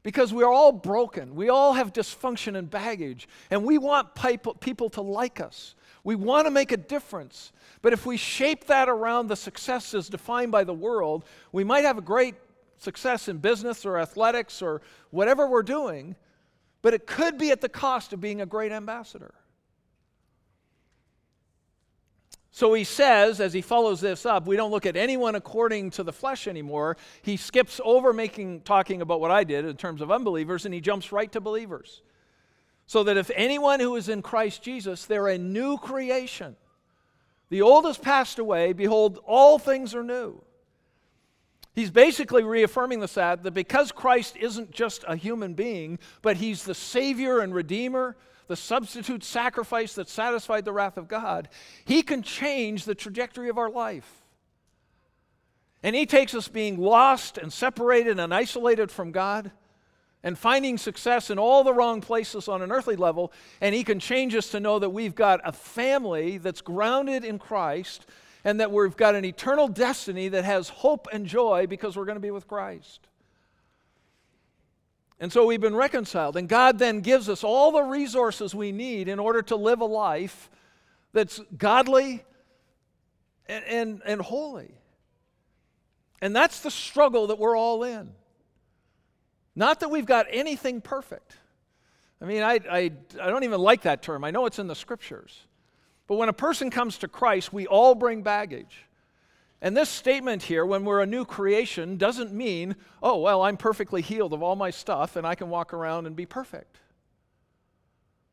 [0.03, 1.33] Because we're all broken.
[1.33, 3.27] We all have dysfunction and baggage.
[3.49, 5.73] And we want people to like us.
[6.03, 7.53] We want to make a difference.
[7.81, 11.97] But if we shape that around the successes defined by the world, we might have
[11.97, 12.35] a great
[12.77, 16.15] success in business or athletics or whatever we're doing,
[16.83, 19.33] but it could be at the cost of being a great ambassador.
[22.55, 26.03] So he says, as he follows this up, we don't look at anyone according to
[26.03, 26.97] the flesh anymore.
[27.23, 30.79] He skips over making talking about what I did in terms of unbelievers, and he
[30.79, 32.03] jumps right to believers.
[32.85, 36.55] So that if anyone who is in Christ Jesus, they're a new creation.
[37.49, 40.39] The old has passed away, behold, all things are new.
[41.73, 46.65] He's basically reaffirming the fact that because Christ isn't just a human being, but he's
[46.65, 48.15] the Savior and Redeemer,
[48.47, 51.49] the substitute sacrifice that satisfied the wrath of God,
[51.85, 54.23] he can change the trajectory of our life.
[55.81, 59.51] And he takes us being lost and separated and isolated from God
[60.23, 63.99] and finding success in all the wrong places on an earthly level, and He can
[63.99, 68.05] change us to know that we've got a family that's grounded in Christ
[68.45, 72.15] and that we've got an eternal destiny that has hope and joy because we're going
[72.15, 73.07] to be with Christ.
[75.23, 79.07] And so we've been reconciled, and God then gives us all the resources we need
[79.07, 80.49] in order to live a life
[81.13, 82.25] that's godly
[83.45, 84.75] and, and, and holy.
[86.21, 88.11] And that's the struggle that we're all in.
[89.55, 91.37] Not that we've got anything perfect.
[92.21, 94.25] I mean, I, I, I don't even like that term.
[94.25, 95.45] I know it's in the scriptures.
[96.05, 98.75] But when a person comes to Christ, we all bring baggage.
[99.63, 104.01] And this statement here, when we're a new creation, doesn't mean, oh, well, I'm perfectly
[104.01, 106.81] healed of all my stuff and I can walk around and be perfect.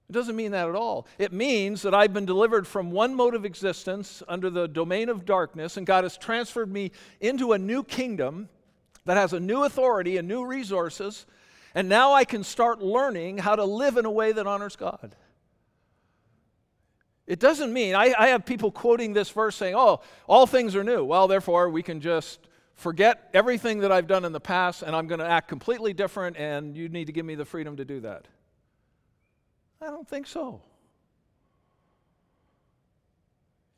[0.08, 1.06] It doesn't mean that at all.
[1.18, 5.24] It means that I've been delivered from one mode of existence under the domain of
[5.24, 6.90] darkness, and God has transferred me
[7.20, 8.48] into a new kingdom
[9.04, 11.26] that has a new authority and new resources,
[11.76, 15.14] and now I can start learning how to live in a way that honors God.
[17.30, 20.82] It doesn't mean, I, I have people quoting this verse saying, oh, all things are
[20.82, 21.04] new.
[21.04, 22.40] Well, therefore, we can just
[22.74, 26.36] forget everything that I've done in the past and I'm going to act completely different,
[26.36, 28.26] and you need to give me the freedom to do that.
[29.80, 30.60] I don't think so.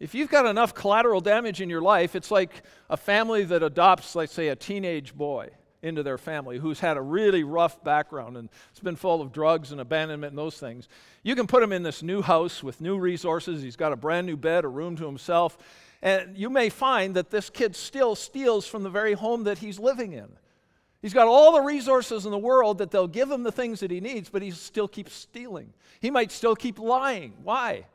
[0.00, 4.16] If you've got enough collateral damage in your life, it's like a family that adopts,
[4.16, 5.50] let's say, a teenage boy
[5.82, 9.72] into their family who's had a really rough background and it's been full of drugs
[9.72, 10.88] and abandonment and those things.
[11.22, 13.62] You can put him in this new house with new resources.
[13.62, 15.58] He's got a brand new bed, a room to himself.
[16.00, 19.78] And you may find that this kid still steals from the very home that he's
[19.78, 20.28] living in.
[21.00, 23.90] He's got all the resources in the world that they'll give him the things that
[23.90, 25.72] he needs, but he still keeps stealing.
[26.00, 27.34] He might still keep lying.
[27.42, 27.86] Why?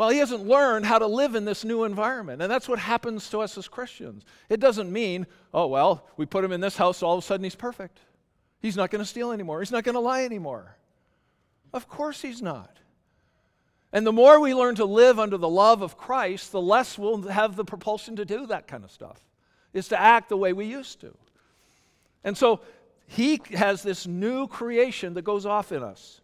[0.00, 2.40] Well, he hasn't learned how to live in this new environment.
[2.40, 4.24] And that's what happens to us as Christians.
[4.48, 7.44] It doesn't mean, oh, well, we put him in this house, all of a sudden
[7.44, 7.98] he's perfect.
[8.62, 9.60] He's not going to steal anymore.
[9.60, 10.74] He's not going to lie anymore.
[11.74, 12.78] Of course he's not.
[13.92, 17.28] And the more we learn to live under the love of Christ, the less we'll
[17.28, 19.22] have the propulsion to do that kind of stuff,
[19.74, 21.14] is to act the way we used to.
[22.24, 22.62] And so
[23.06, 26.22] he has this new creation that goes off in us.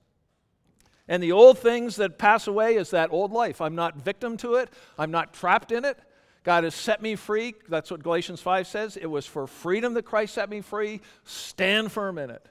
[1.08, 3.60] And the old things that pass away is that old life.
[3.60, 5.98] I'm not victim to it, I'm not trapped in it.
[6.42, 7.54] God has set me free.
[7.68, 8.96] That's what Galatians 5 says.
[8.96, 11.00] It was for freedom that Christ set me free.
[11.24, 12.46] Stand firm in it.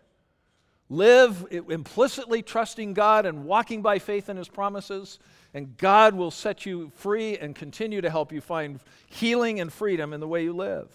[0.90, 5.18] Live implicitly trusting God and walking by faith in His promises,
[5.54, 10.12] and God will set you free and continue to help you find healing and freedom
[10.12, 10.90] in the way you live.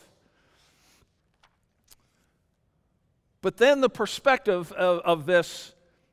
[3.41, 5.73] But then the perspective of, of this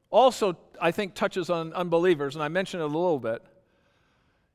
[0.10, 3.44] also, I think, touches on unbelievers, and I mentioned it a little bit,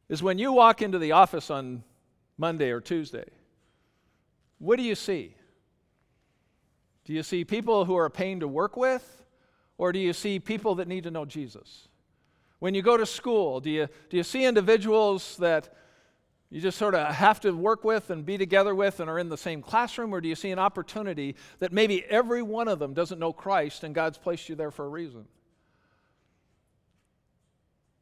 [0.08, 1.84] is when you walk into the office on
[2.36, 3.24] Monday or Tuesday,
[4.58, 5.34] what do you see?
[7.04, 9.24] Do you see people who are a pain to work with,
[9.78, 11.88] or do you see people that need to know Jesus?
[12.58, 15.74] When you go to school, do you, do you see individuals that
[16.52, 19.30] you just sort of have to work with and be together with and are in
[19.30, 22.92] the same classroom, or do you see an opportunity that maybe every one of them
[22.92, 25.24] doesn't know Christ and God's placed you there for a reason?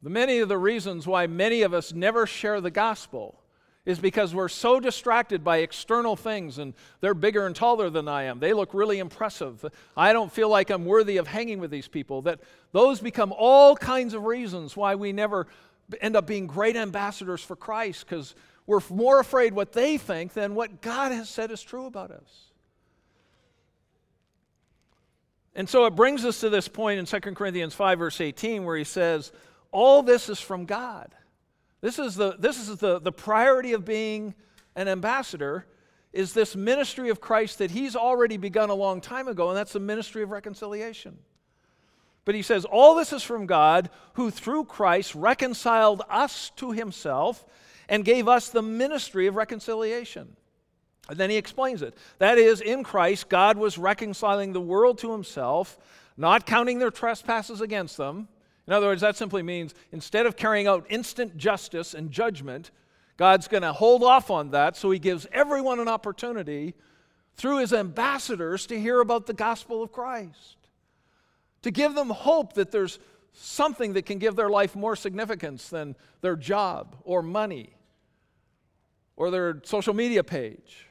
[0.03, 3.41] Many of the reasons why many of us never share the gospel
[3.85, 8.23] is because we're so distracted by external things and they're bigger and taller than I
[8.23, 8.39] am.
[8.39, 9.65] They look really impressive.
[9.97, 12.23] I don't feel like I'm worthy of hanging with these people.
[12.23, 12.39] That
[12.71, 15.47] those become all kinds of reasons why we never
[15.99, 18.35] end up being great ambassadors for Christ because
[18.67, 22.51] we're more afraid what they think than what God has said is true about us.
[25.55, 28.77] And so it brings us to this point in 2 Corinthians 5, verse 18, where
[28.77, 29.33] he says,
[29.71, 31.13] all this is from God.
[31.81, 34.35] This is the, this is the, the priority of being
[34.75, 35.65] an ambassador
[36.13, 39.73] is this ministry of Christ that he's already begun a long time ago, and that's
[39.73, 41.17] the ministry of reconciliation.
[42.25, 47.45] But he says, All this is from God, who through Christ reconciled us to himself
[47.89, 50.35] and gave us the ministry of reconciliation.
[51.09, 51.97] And then he explains it.
[52.19, 55.77] That is, in Christ, God was reconciling the world to himself,
[56.15, 58.27] not counting their trespasses against them
[58.71, 62.71] in other words, that simply means instead of carrying out instant justice and judgment,
[63.17, 66.73] God's going to hold off on that so he gives everyone an opportunity
[67.35, 70.55] through his ambassadors to hear about the gospel of Christ,
[71.63, 72.99] to give them hope that there's
[73.33, 77.75] something that can give their life more significance than their job or money
[79.17, 80.87] or their social media page.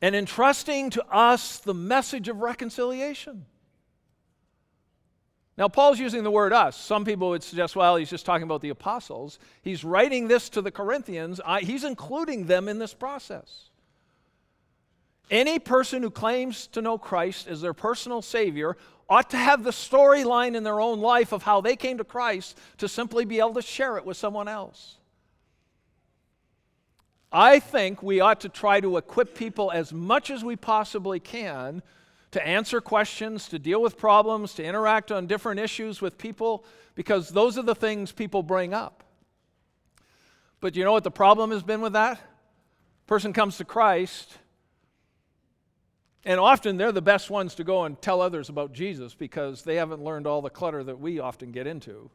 [0.00, 3.46] And entrusting to us the message of reconciliation.
[5.56, 6.76] Now, Paul's using the word us.
[6.76, 9.38] Some people would suggest, well, he's just talking about the apostles.
[9.62, 13.70] He's writing this to the Corinthians, I, he's including them in this process.
[15.30, 18.76] Any person who claims to know Christ as their personal Savior
[19.08, 22.58] ought to have the storyline in their own life of how they came to Christ
[22.78, 24.96] to simply be able to share it with someone else.
[27.32, 31.82] I think we ought to try to equip people as much as we possibly can
[32.34, 36.64] to answer questions, to deal with problems, to interact on different issues with people,
[36.96, 39.04] because those are the things people bring up.
[40.60, 42.20] But you know what the problem has been with that?
[43.06, 44.36] Person comes to Christ,
[46.24, 49.76] and often they're the best ones to go and tell others about Jesus because they
[49.76, 52.10] haven't learned all the clutter that we often get into.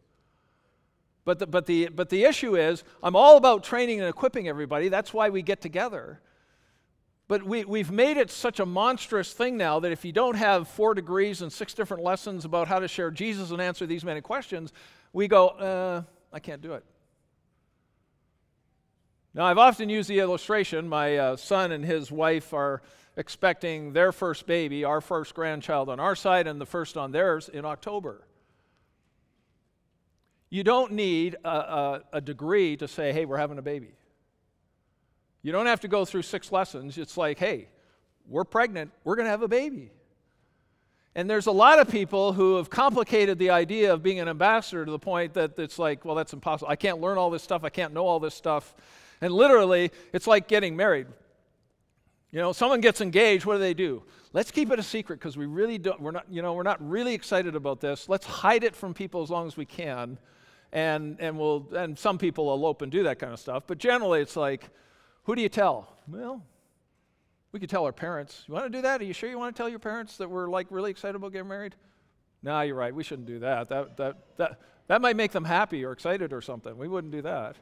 [1.23, 4.89] But the, but, the, but the issue is, I'm all about training and equipping everybody.
[4.89, 6.19] That's why we get together.
[7.29, 10.67] But we, we've made it such a monstrous thing now that if you don't have
[10.67, 14.19] four degrees and six different lessons about how to share Jesus and answer these many
[14.19, 14.73] questions,
[15.13, 16.01] we go, uh,
[16.33, 16.83] I can't do it.
[19.35, 20.89] Now, I've often used the illustration.
[20.89, 22.81] My uh, son and his wife are
[23.15, 27.47] expecting their first baby, our first grandchild on our side, and the first on theirs
[27.47, 28.25] in October.
[30.49, 33.98] You don't need a, a, a degree to say, hey, we're having a baby.
[35.41, 36.97] You don't have to go through six lessons.
[36.97, 37.67] It's like, hey,
[38.27, 39.91] we're pregnant, we're going to have a baby.
[41.15, 44.85] And there's a lot of people who have complicated the idea of being an ambassador
[44.85, 46.69] to the point that it's like, well, that's impossible.
[46.69, 48.75] I can't learn all this stuff, I can't know all this stuff.
[49.21, 51.07] And literally, it's like getting married.
[52.31, 54.03] You know, someone gets engaged, what do they do?
[54.33, 56.87] Let's keep it a secret because we really don't, we're not, you know, we're not
[56.87, 58.07] really excited about this.
[58.07, 60.19] Let's hide it from people as long as we can.
[60.71, 63.63] And, and we'll, and some people elope and do that kind of stuff.
[63.65, 64.69] But generally, it's like,
[65.29, 65.87] who do you tell?
[66.07, 66.43] Well,
[67.51, 68.45] we could tell our parents.
[68.47, 68.99] You want to do that?
[68.99, 71.33] Are you sure you want to tell your parents that we're like really excited about
[71.33, 71.75] getting married?
[72.41, 72.95] No, you're right.
[72.95, 73.69] We shouldn't do that.
[73.69, 76.75] That, that, that, that might make them happy or excited or something.
[76.75, 77.57] We wouldn't do that.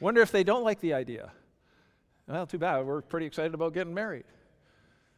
[0.00, 1.30] Wonder if they don't like the idea.
[2.26, 2.84] Well, too bad.
[2.84, 4.24] We're pretty excited about getting married.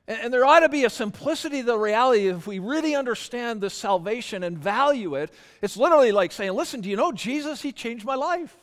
[0.06, 3.62] And, and there ought to be a simplicity to the reality if we really understand
[3.62, 5.32] this salvation and value it.
[5.62, 7.62] It's literally like saying, listen, do you know Jesus?
[7.62, 8.54] He changed my life.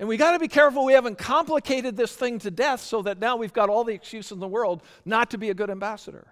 [0.00, 3.20] And we got to be careful we haven't complicated this thing to death so that
[3.20, 6.26] now we've got all the excuse in the world not to be a good ambassador.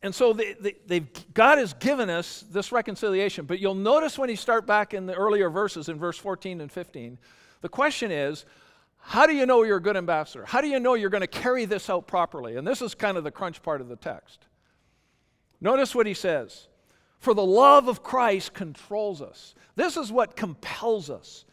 [0.00, 0.54] And so they,
[0.86, 1.00] they,
[1.34, 3.44] God has given us this reconciliation.
[3.44, 6.70] But you'll notice when you start back in the earlier verses, in verse 14 and
[6.70, 7.18] 15,
[7.60, 8.44] the question is
[9.00, 10.44] how do you know you're a good ambassador?
[10.44, 12.54] How do you know you're going to carry this out properly?
[12.54, 14.46] And this is kind of the crunch part of the text.
[15.60, 16.67] Notice what he says
[17.18, 19.54] For the love of Christ controls us.
[19.76, 21.44] This is what compels us.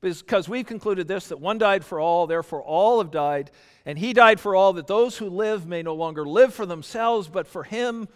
[0.00, 3.50] Because we've concluded this that one died for all, therefore all have died,
[3.84, 7.28] and he died for all, that those who live may no longer live for themselves,
[7.28, 8.08] but for him,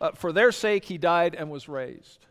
[0.00, 2.26] uh, for their sake, he died and was raised.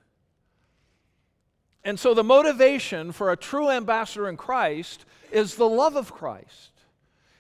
[1.84, 6.72] And so the motivation for a true ambassador in Christ is the love of Christ.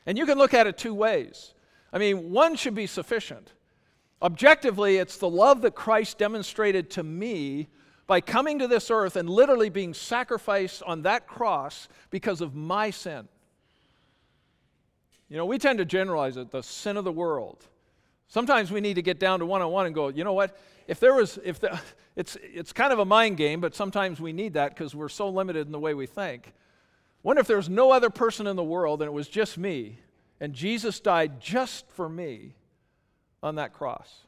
[0.05, 1.53] And you can look at it two ways.
[1.91, 3.51] I mean, one should be sufficient.
[4.25, 7.67] Objectively, it's the love that Christ demonstrated to me
[8.07, 12.89] by coming to this earth and literally being sacrificed on that cross because of my
[12.89, 13.27] sin.
[15.29, 17.67] You know, we tend to generalize it, the sin of the world.
[18.27, 20.57] Sometimes we need to get down to one on one and go, you know what?
[20.87, 21.79] If there was, if the,
[22.15, 25.29] it's, it's kind of a mind game, but sometimes we need that because we're so
[25.29, 26.51] limited in the way we think.
[27.21, 29.99] Wonder if there was no other person in the world and it was just me,
[30.41, 32.55] and Jesus died just for me
[33.45, 34.25] on that cross.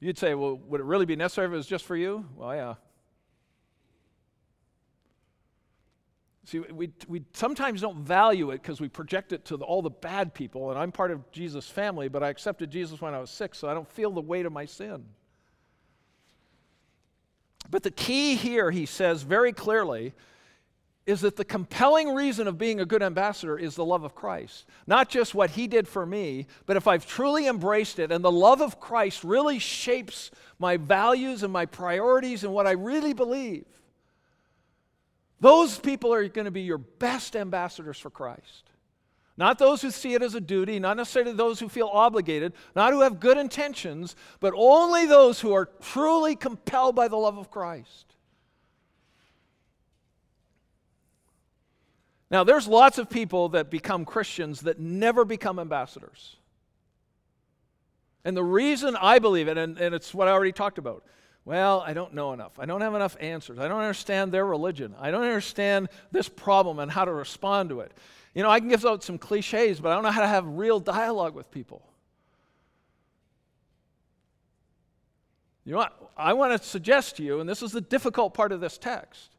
[0.00, 2.24] You'd say, well, would it really be necessary if it was just for you?
[2.36, 2.74] Well, yeah.
[6.44, 9.90] See, we, we sometimes don't value it because we project it to the, all the
[9.90, 13.30] bad people, and I'm part of Jesus' family, but I accepted Jesus when I was
[13.30, 15.04] six, so I don't feel the weight of my sin.
[17.68, 20.14] But the key here, he says very clearly,
[21.08, 24.66] is that the compelling reason of being a good ambassador is the love of Christ.
[24.86, 28.30] Not just what he did for me, but if I've truly embraced it and the
[28.30, 33.64] love of Christ really shapes my values and my priorities and what I really believe,
[35.40, 38.64] those people are going to be your best ambassadors for Christ.
[39.38, 42.92] Not those who see it as a duty, not necessarily those who feel obligated, not
[42.92, 47.50] who have good intentions, but only those who are truly compelled by the love of
[47.50, 48.07] Christ.
[52.30, 56.36] Now, there's lots of people that become Christians that never become ambassadors.
[58.24, 61.04] And the reason I believe it, and, and it's what I already talked about,
[61.46, 62.58] well, I don't know enough.
[62.58, 63.58] I don't have enough answers.
[63.58, 64.94] I don't understand their religion.
[65.00, 67.92] I don't understand this problem and how to respond to it.
[68.34, 70.46] You know, I can give out some cliches, but I don't know how to have
[70.46, 71.82] real dialogue with people.
[75.64, 76.12] You know what?
[76.16, 79.30] I want to suggest to you, and this is the difficult part of this text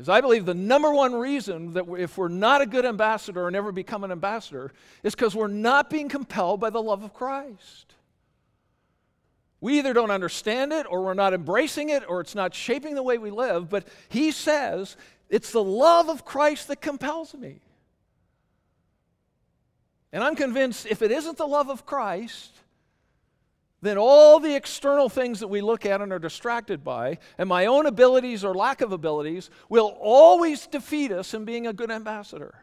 [0.00, 3.50] is I believe the number one reason that if we're not a good ambassador or
[3.50, 4.72] never become an ambassador
[5.02, 7.94] is because we're not being compelled by the love of Christ.
[9.60, 13.02] We either don't understand it or we're not embracing it or it's not shaping the
[13.02, 14.96] way we live, but he says
[15.28, 17.60] it's the love of Christ that compels me.
[20.12, 22.56] And I'm convinced if it isn't the love of Christ,
[23.82, 27.66] then all the external things that we look at and are distracted by, and my
[27.66, 32.54] own abilities or lack of abilities, will always defeat us in being a good ambassador.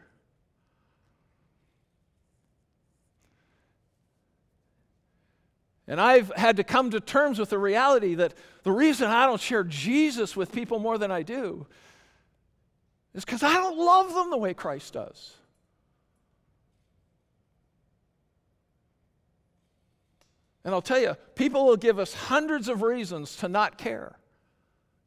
[5.88, 9.40] And I've had to come to terms with the reality that the reason I don't
[9.40, 11.66] share Jesus with people more than I do
[13.14, 15.37] is because I don't love them the way Christ does.
[20.68, 24.18] And I'll tell you, people will give us hundreds of reasons to not care.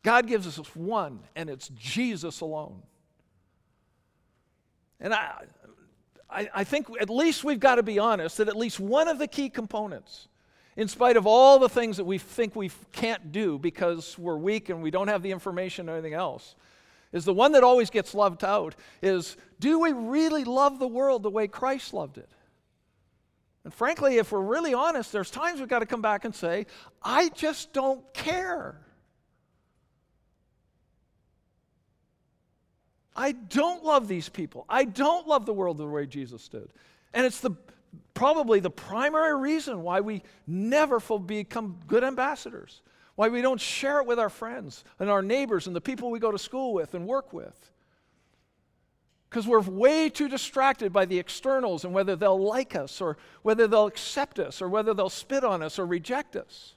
[0.01, 2.81] God gives us one, and it's Jesus alone.
[4.99, 5.43] And I,
[6.27, 9.19] I, I think at least we've got to be honest that at least one of
[9.19, 10.29] the key components
[10.77, 14.69] in spite of all the things that we think we can't do because we're weak
[14.69, 16.55] and we don't have the information or anything else,
[17.11, 21.21] is the one that always gets loved out is do we really love the world
[21.21, 22.31] the way Christ loved it?
[23.63, 26.65] And frankly, if we're really honest, there's times we've got to come back and say,
[27.03, 28.79] I just don't care.
[33.15, 34.65] I don't love these people.
[34.67, 36.71] I don't love the world the way Jesus did.
[37.13, 37.51] And it's the
[38.13, 42.81] probably the primary reason why we never become good ambassadors,
[43.15, 46.19] why we don't share it with our friends and our neighbors and the people we
[46.19, 47.70] go to school with and work with.
[49.31, 53.65] Because we're way too distracted by the externals and whether they'll like us or whether
[53.65, 56.75] they'll accept us or whether they'll spit on us or reject us.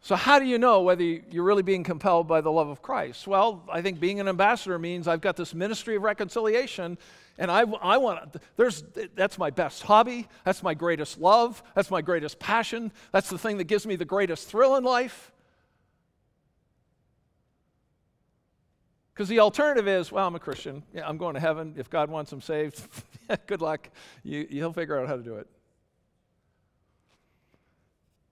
[0.00, 3.26] So, how do you know whether you're really being compelled by the love of Christ?
[3.26, 6.96] Well, I think being an ambassador means I've got this ministry of reconciliation,
[7.36, 8.82] and I, I want, there's,
[9.14, 13.58] that's my best hobby, that's my greatest love, that's my greatest passion, that's the thing
[13.58, 15.30] that gives me the greatest thrill in life.
[19.20, 21.74] Because the alternative is, well, I'm a Christian, yeah, I'm going to heaven.
[21.76, 22.80] If God wants them saved,
[23.46, 23.90] good luck.
[24.22, 25.46] You, he'll figure out how to do it.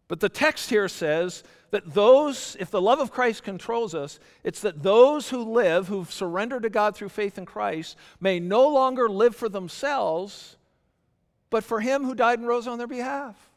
[0.08, 4.62] But the text here says that those, if the love of Christ controls us, it's
[4.62, 9.10] that those who live, who've surrendered to God through faith in Christ, may no longer
[9.10, 10.56] live for themselves,
[11.50, 13.47] but for Him who died and rose on their behalf.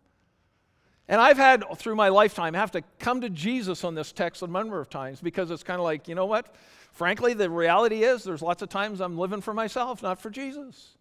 [1.07, 4.47] And I've had, through my lifetime, have to come to Jesus on this text a
[4.47, 6.55] number of times because it's kind of like, you know what?
[6.91, 10.97] Frankly, the reality is there's lots of times I'm living for myself, not for Jesus.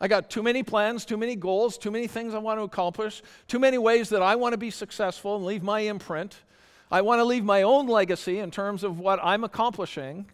[0.00, 3.22] I got too many plans, too many goals, too many things I want to accomplish,
[3.48, 6.36] too many ways that I want to be successful and leave my imprint.
[6.90, 10.26] I want to leave my own legacy in terms of what I'm accomplishing.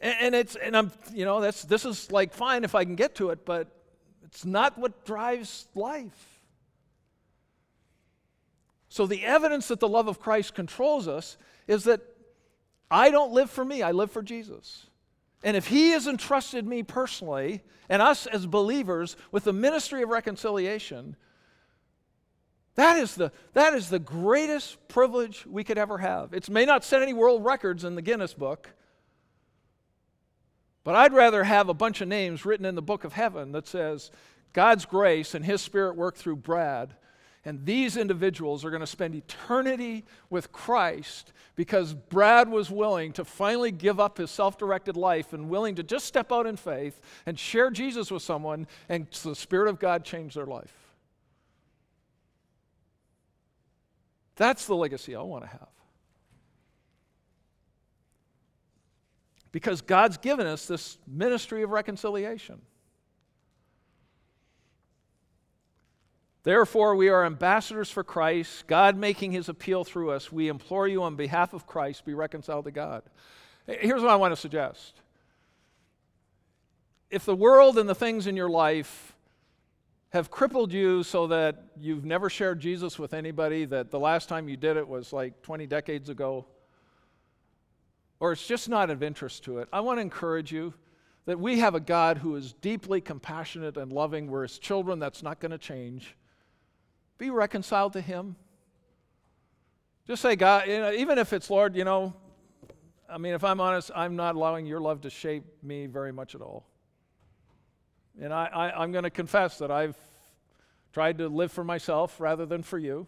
[0.00, 3.16] And, it's and I'm you know that's this is like fine if I can get
[3.16, 3.68] to it, but
[4.24, 6.37] it's not what drives life.
[8.88, 11.36] So the evidence that the love of Christ controls us
[11.66, 12.00] is that
[12.90, 14.86] I don't live for me, I live for Jesus.
[15.42, 20.08] And if He has entrusted me personally and us as believers with the ministry of
[20.08, 21.16] reconciliation,
[22.76, 26.32] that is, the, that is the greatest privilege we could ever have.
[26.32, 28.70] It may not set any world records in the Guinness book,
[30.84, 33.66] but I'd rather have a bunch of names written in the book of heaven that
[33.66, 34.10] says,
[34.52, 36.94] God's grace and His Spirit work through Brad
[37.48, 43.24] and these individuals are going to spend eternity with Christ because Brad was willing to
[43.24, 47.00] finally give up his self directed life and willing to just step out in faith
[47.24, 50.74] and share Jesus with someone, and the Spirit of God changed their life.
[54.36, 55.68] That's the legacy I want to have.
[59.52, 62.60] Because God's given us this ministry of reconciliation.
[66.44, 70.30] Therefore, we are ambassadors for Christ, God making his appeal through us.
[70.32, 73.02] We implore you on behalf of Christ, be reconciled to God.
[73.66, 75.00] Here's what I want to suggest.
[77.10, 79.14] If the world and the things in your life
[80.10, 84.48] have crippled you so that you've never shared Jesus with anybody, that the last time
[84.48, 86.46] you did it was like 20 decades ago,
[88.20, 90.72] or it's just not of interest to it, I want to encourage you
[91.26, 94.28] that we have a God who is deeply compassionate and loving.
[94.28, 96.16] We're his children, that's not going to change.
[97.18, 98.36] Be reconciled to Him.
[100.06, 102.14] Just say, God, you know, even if it's, Lord, you know,
[103.10, 106.34] I mean, if I'm honest, I'm not allowing your love to shape me very much
[106.34, 106.66] at all.
[108.20, 109.96] And I, I, I'm going to confess that I've
[110.92, 113.06] tried to live for myself rather than for you.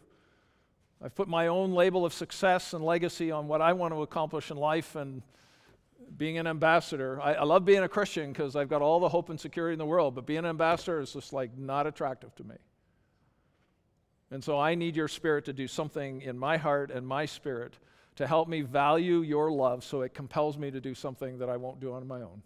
[1.02, 4.50] I've put my own label of success and legacy on what I want to accomplish
[4.50, 5.22] in life and
[6.16, 7.20] being an ambassador.
[7.22, 9.78] I, I love being a Christian because I've got all the hope and security in
[9.78, 12.56] the world, but being an ambassador is just like not attractive to me.
[14.30, 17.74] And so I need your spirit to do something in my heart and my spirit
[18.16, 21.56] to help me value your love so it compels me to do something that I
[21.56, 22.42] won't do on my own.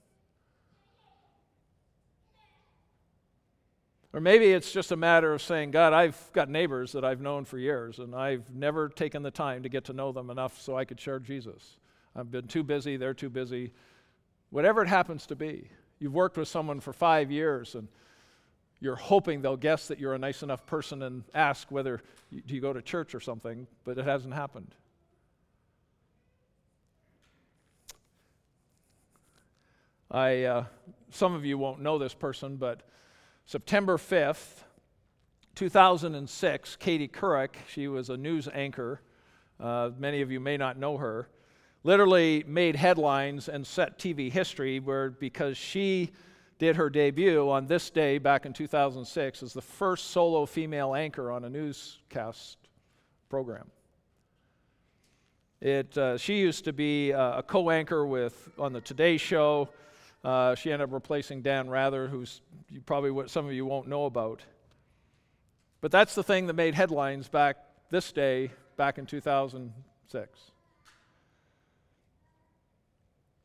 [4.14, 7.44] Or maybe it's just a matter of saying, God, I've got neighbors that I've known
[7.44, 10.78] for years, and I've never taken the time to get to know them enough so
[10.78, 11.78] I could share Jesus.
[12.14, 13.72] I've been too busy, they're too busy.
[14.50, 15.68] Whatever it happens to be.
[15.98, 17.88] You've worked with someone for five years, and
[18.84, 22.54] you're hoping they'll guess that you're a nice enough person and ask whether you, do
[22.54, 24.74] you go to church or something, but it hasn't happened.
[30.10, 30.64] I, uh,
[31.10, 32.82] some of you won't know this person, but
[33.46, 34.64] September 5th,
[35.54, 39.00] 2006, Katie Couric, she was a news anchor.
[39.58, 41.30] Uh, many of you may not know her.
[41.84, 46.12] Literally made headlines and set TV history where because she
[46.58, 51.30] did her debut on this day back in 2006 as the first solo female anchor
[51.30, 52.56] on a newscast
[53.28, 53.70] program.
[55.60, 59.70] It, uh, she used to be uh, a co anchor with on the Today Show.
[60.22, 62.40] Uh, she ended up replacing Dan Rather, who's
[62.70, 64.42] you probably some of you won't know about.
[65.80, 67.56] But that's the thing that made headlines back
[67.90, 70.50] this day, back in 2006.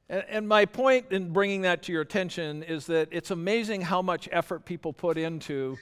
[0.10, 4.02] And, and my point in bringing that to your attention is that it's amazing how
[4.02, 5.78] much effort people put into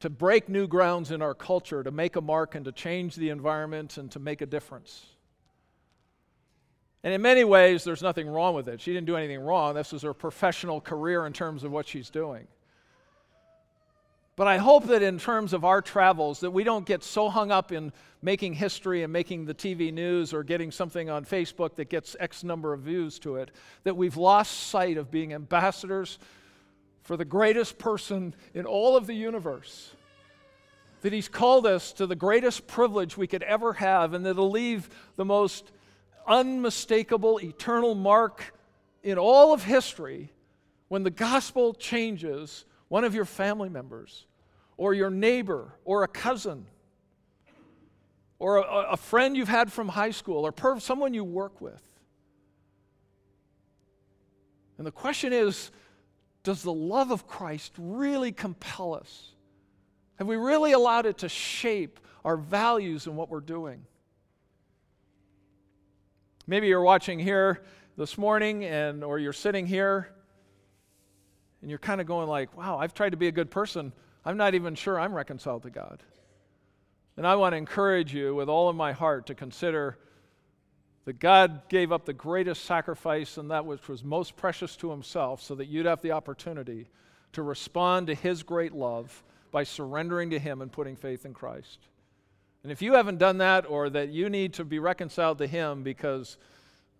[0.00, 3.30] to break new grounds in our culture, to make a mark and to change the
[3.30, 5.06] environment and to make a difference.
[7.02, 8.80] And in many ways, there's nothing wrong with it.
[8.80, 9.74] She didn't do anything wrong.
[9.74, 12.46] This was her professional career in terms of what she's doing.
[14.38, 17.50] But I hope that in terms of our travels, that we don't get so hung
[17.50, 21.88] up in making history and making the TV news or getting something on Facebook that
[21.90, 23.50] gets X number of views to it,
[23.82, 26.20] that we've lost sight of being ambassadors
[27.02, 29.90] for the greatest person in all of the universe.
[31.00, 34.88] That he's called us to the greatest privilege we could ever have, and that'll leave
[35.16, 35.72] the most
[36.28, 38.54] unmistakable, eternal mark
[39.02, 40.30] in all of history
[40.86, 44.26] when the gospel changes one of your family members
[44.78, 46.64] or your neighbor or a cousin
[48.38, 51.82] or a, a friend you've had from high school or per, someone you work with.
[54.78, 55.70] And the question is
[56.44, 59.32] does the love of Christ really compel us?
[60.16, 63.84] Have we really allowed it to shape our values and what we're doing?
[66.46, 67.62] Maybe you're watching here
[67.98, 70.08] this morning and or you're sitting here
[71.60, 73.92] and you're kind of going like, "Wow, I've tried to be a good person.
[74.28, 76.02] I'm not even sure I'm reconciled to God.
[77.16, 79.96] And I want to encourage you with all of my heart to consider
[81.06, 85.40] that God gave up the greatest sacrifice and that which was most precious to himself
[85.40, 86.90] so that you'd have the opportunity
[87.32, 91.78] to respond to his great love by surrendering to him and putting faith in Christ.
[92.62, 95.82] And if you haven't done that or that you need to be reconciled to him
[95.82, 96.36] because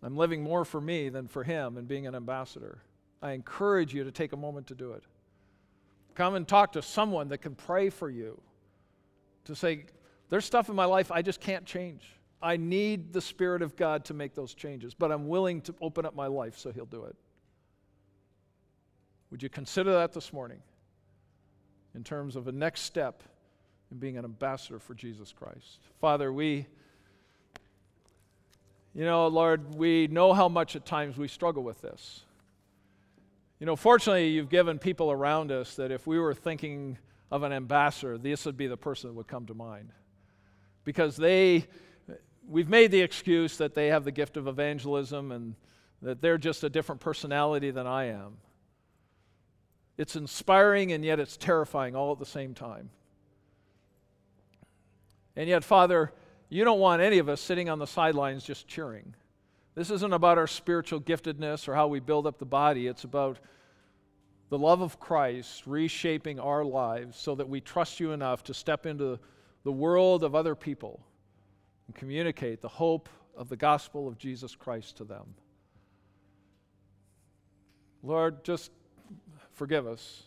[0.03, 2.79] I'm living more for me than for him and being an ambassador,
[3.20, 5.05] I encourage you to take a moment to do it.
[6.19, 8.41] Come and talk to someone that can pray for you.
[9.45, 9.85] To say,
[10.29, 12.03] there's stuff in my life I just can't change.
[12.43, 16.05] I need the Spirit of God to make those changes, but I'm willing to open
[16.05, 17.14] up my life so He'll do it.
[19.31, 20.59] Would you consider that this morning
[21.95, 23.23] in terms of a next step
[23.93, 25.79] in being an ambassador for Jesus Christ?
[26.01, 26.66] Father, we,
[28.93, 32.25] you know, Lord, we know how much at times we struggle with this.
[33.59, 36.97] You know, fortunately, you've given people around us that if we were thinking
[37.31, 39.91] of an ambassador, this would be the person that would come to mind.
[40.85, 41.67] Because they,
[42.49, 45.57] we've made the excuse that they have the gift of evangelism and
[46.03, 48.37] that they're just a different personality than I am.
[49.97, 52.91] It's inspiring and yet it's terrifying all at the same time.
[55.35, 56.13] And yet, Father,
[56.49, 59.15] you don't want any of us sitting on the sidelines just cheering.
[59.79, 62.89] This isn't about our spiritual giftedness or how we build up the body.
[62.89, 63.39] It's about
[64.49, 68.87] the love of Christ reshaping our lives so that we trust you enough to step
[68.87, 69.20] into
[69.62, 71.07] the world of other people
[71.87, 75.37] and communicate the hope of the gospel of Jesus Christ to them.
[78.03, 78.72] Lord, just
[79.53, 80.24] forgive us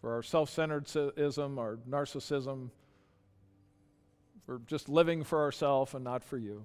[0.00, 2.70] for our self centeredism, our narcissism,
[4.46, 6.64] for just living for ourselves and not for you.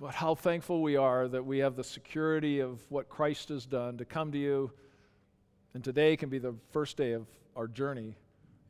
[0.00, 3.96] But how thankful we are that we have the security of what Christ has done
[3.98, 4.72] to come to you.
[5.72, 7.26] And today can be the first day of
[7.56, 8.16] our journey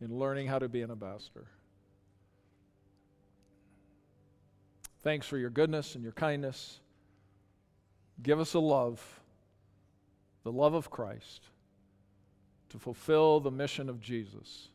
[0.01, 1.47] in learning how to be an ambassador.
[5.03, 6.81] Thanks for your goodness and your kindness.
[8.23, 9.21] Give us a love,
[10.45, 11.49] the love of Christ,
[12.71, 14.69] to fulfill the mission of Jesus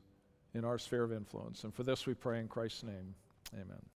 [0.53, 1.63] in our sphere of influence.
[1.63, 3.15] And for this we pray in Christ's name.
[3.53, 3.98] Amen.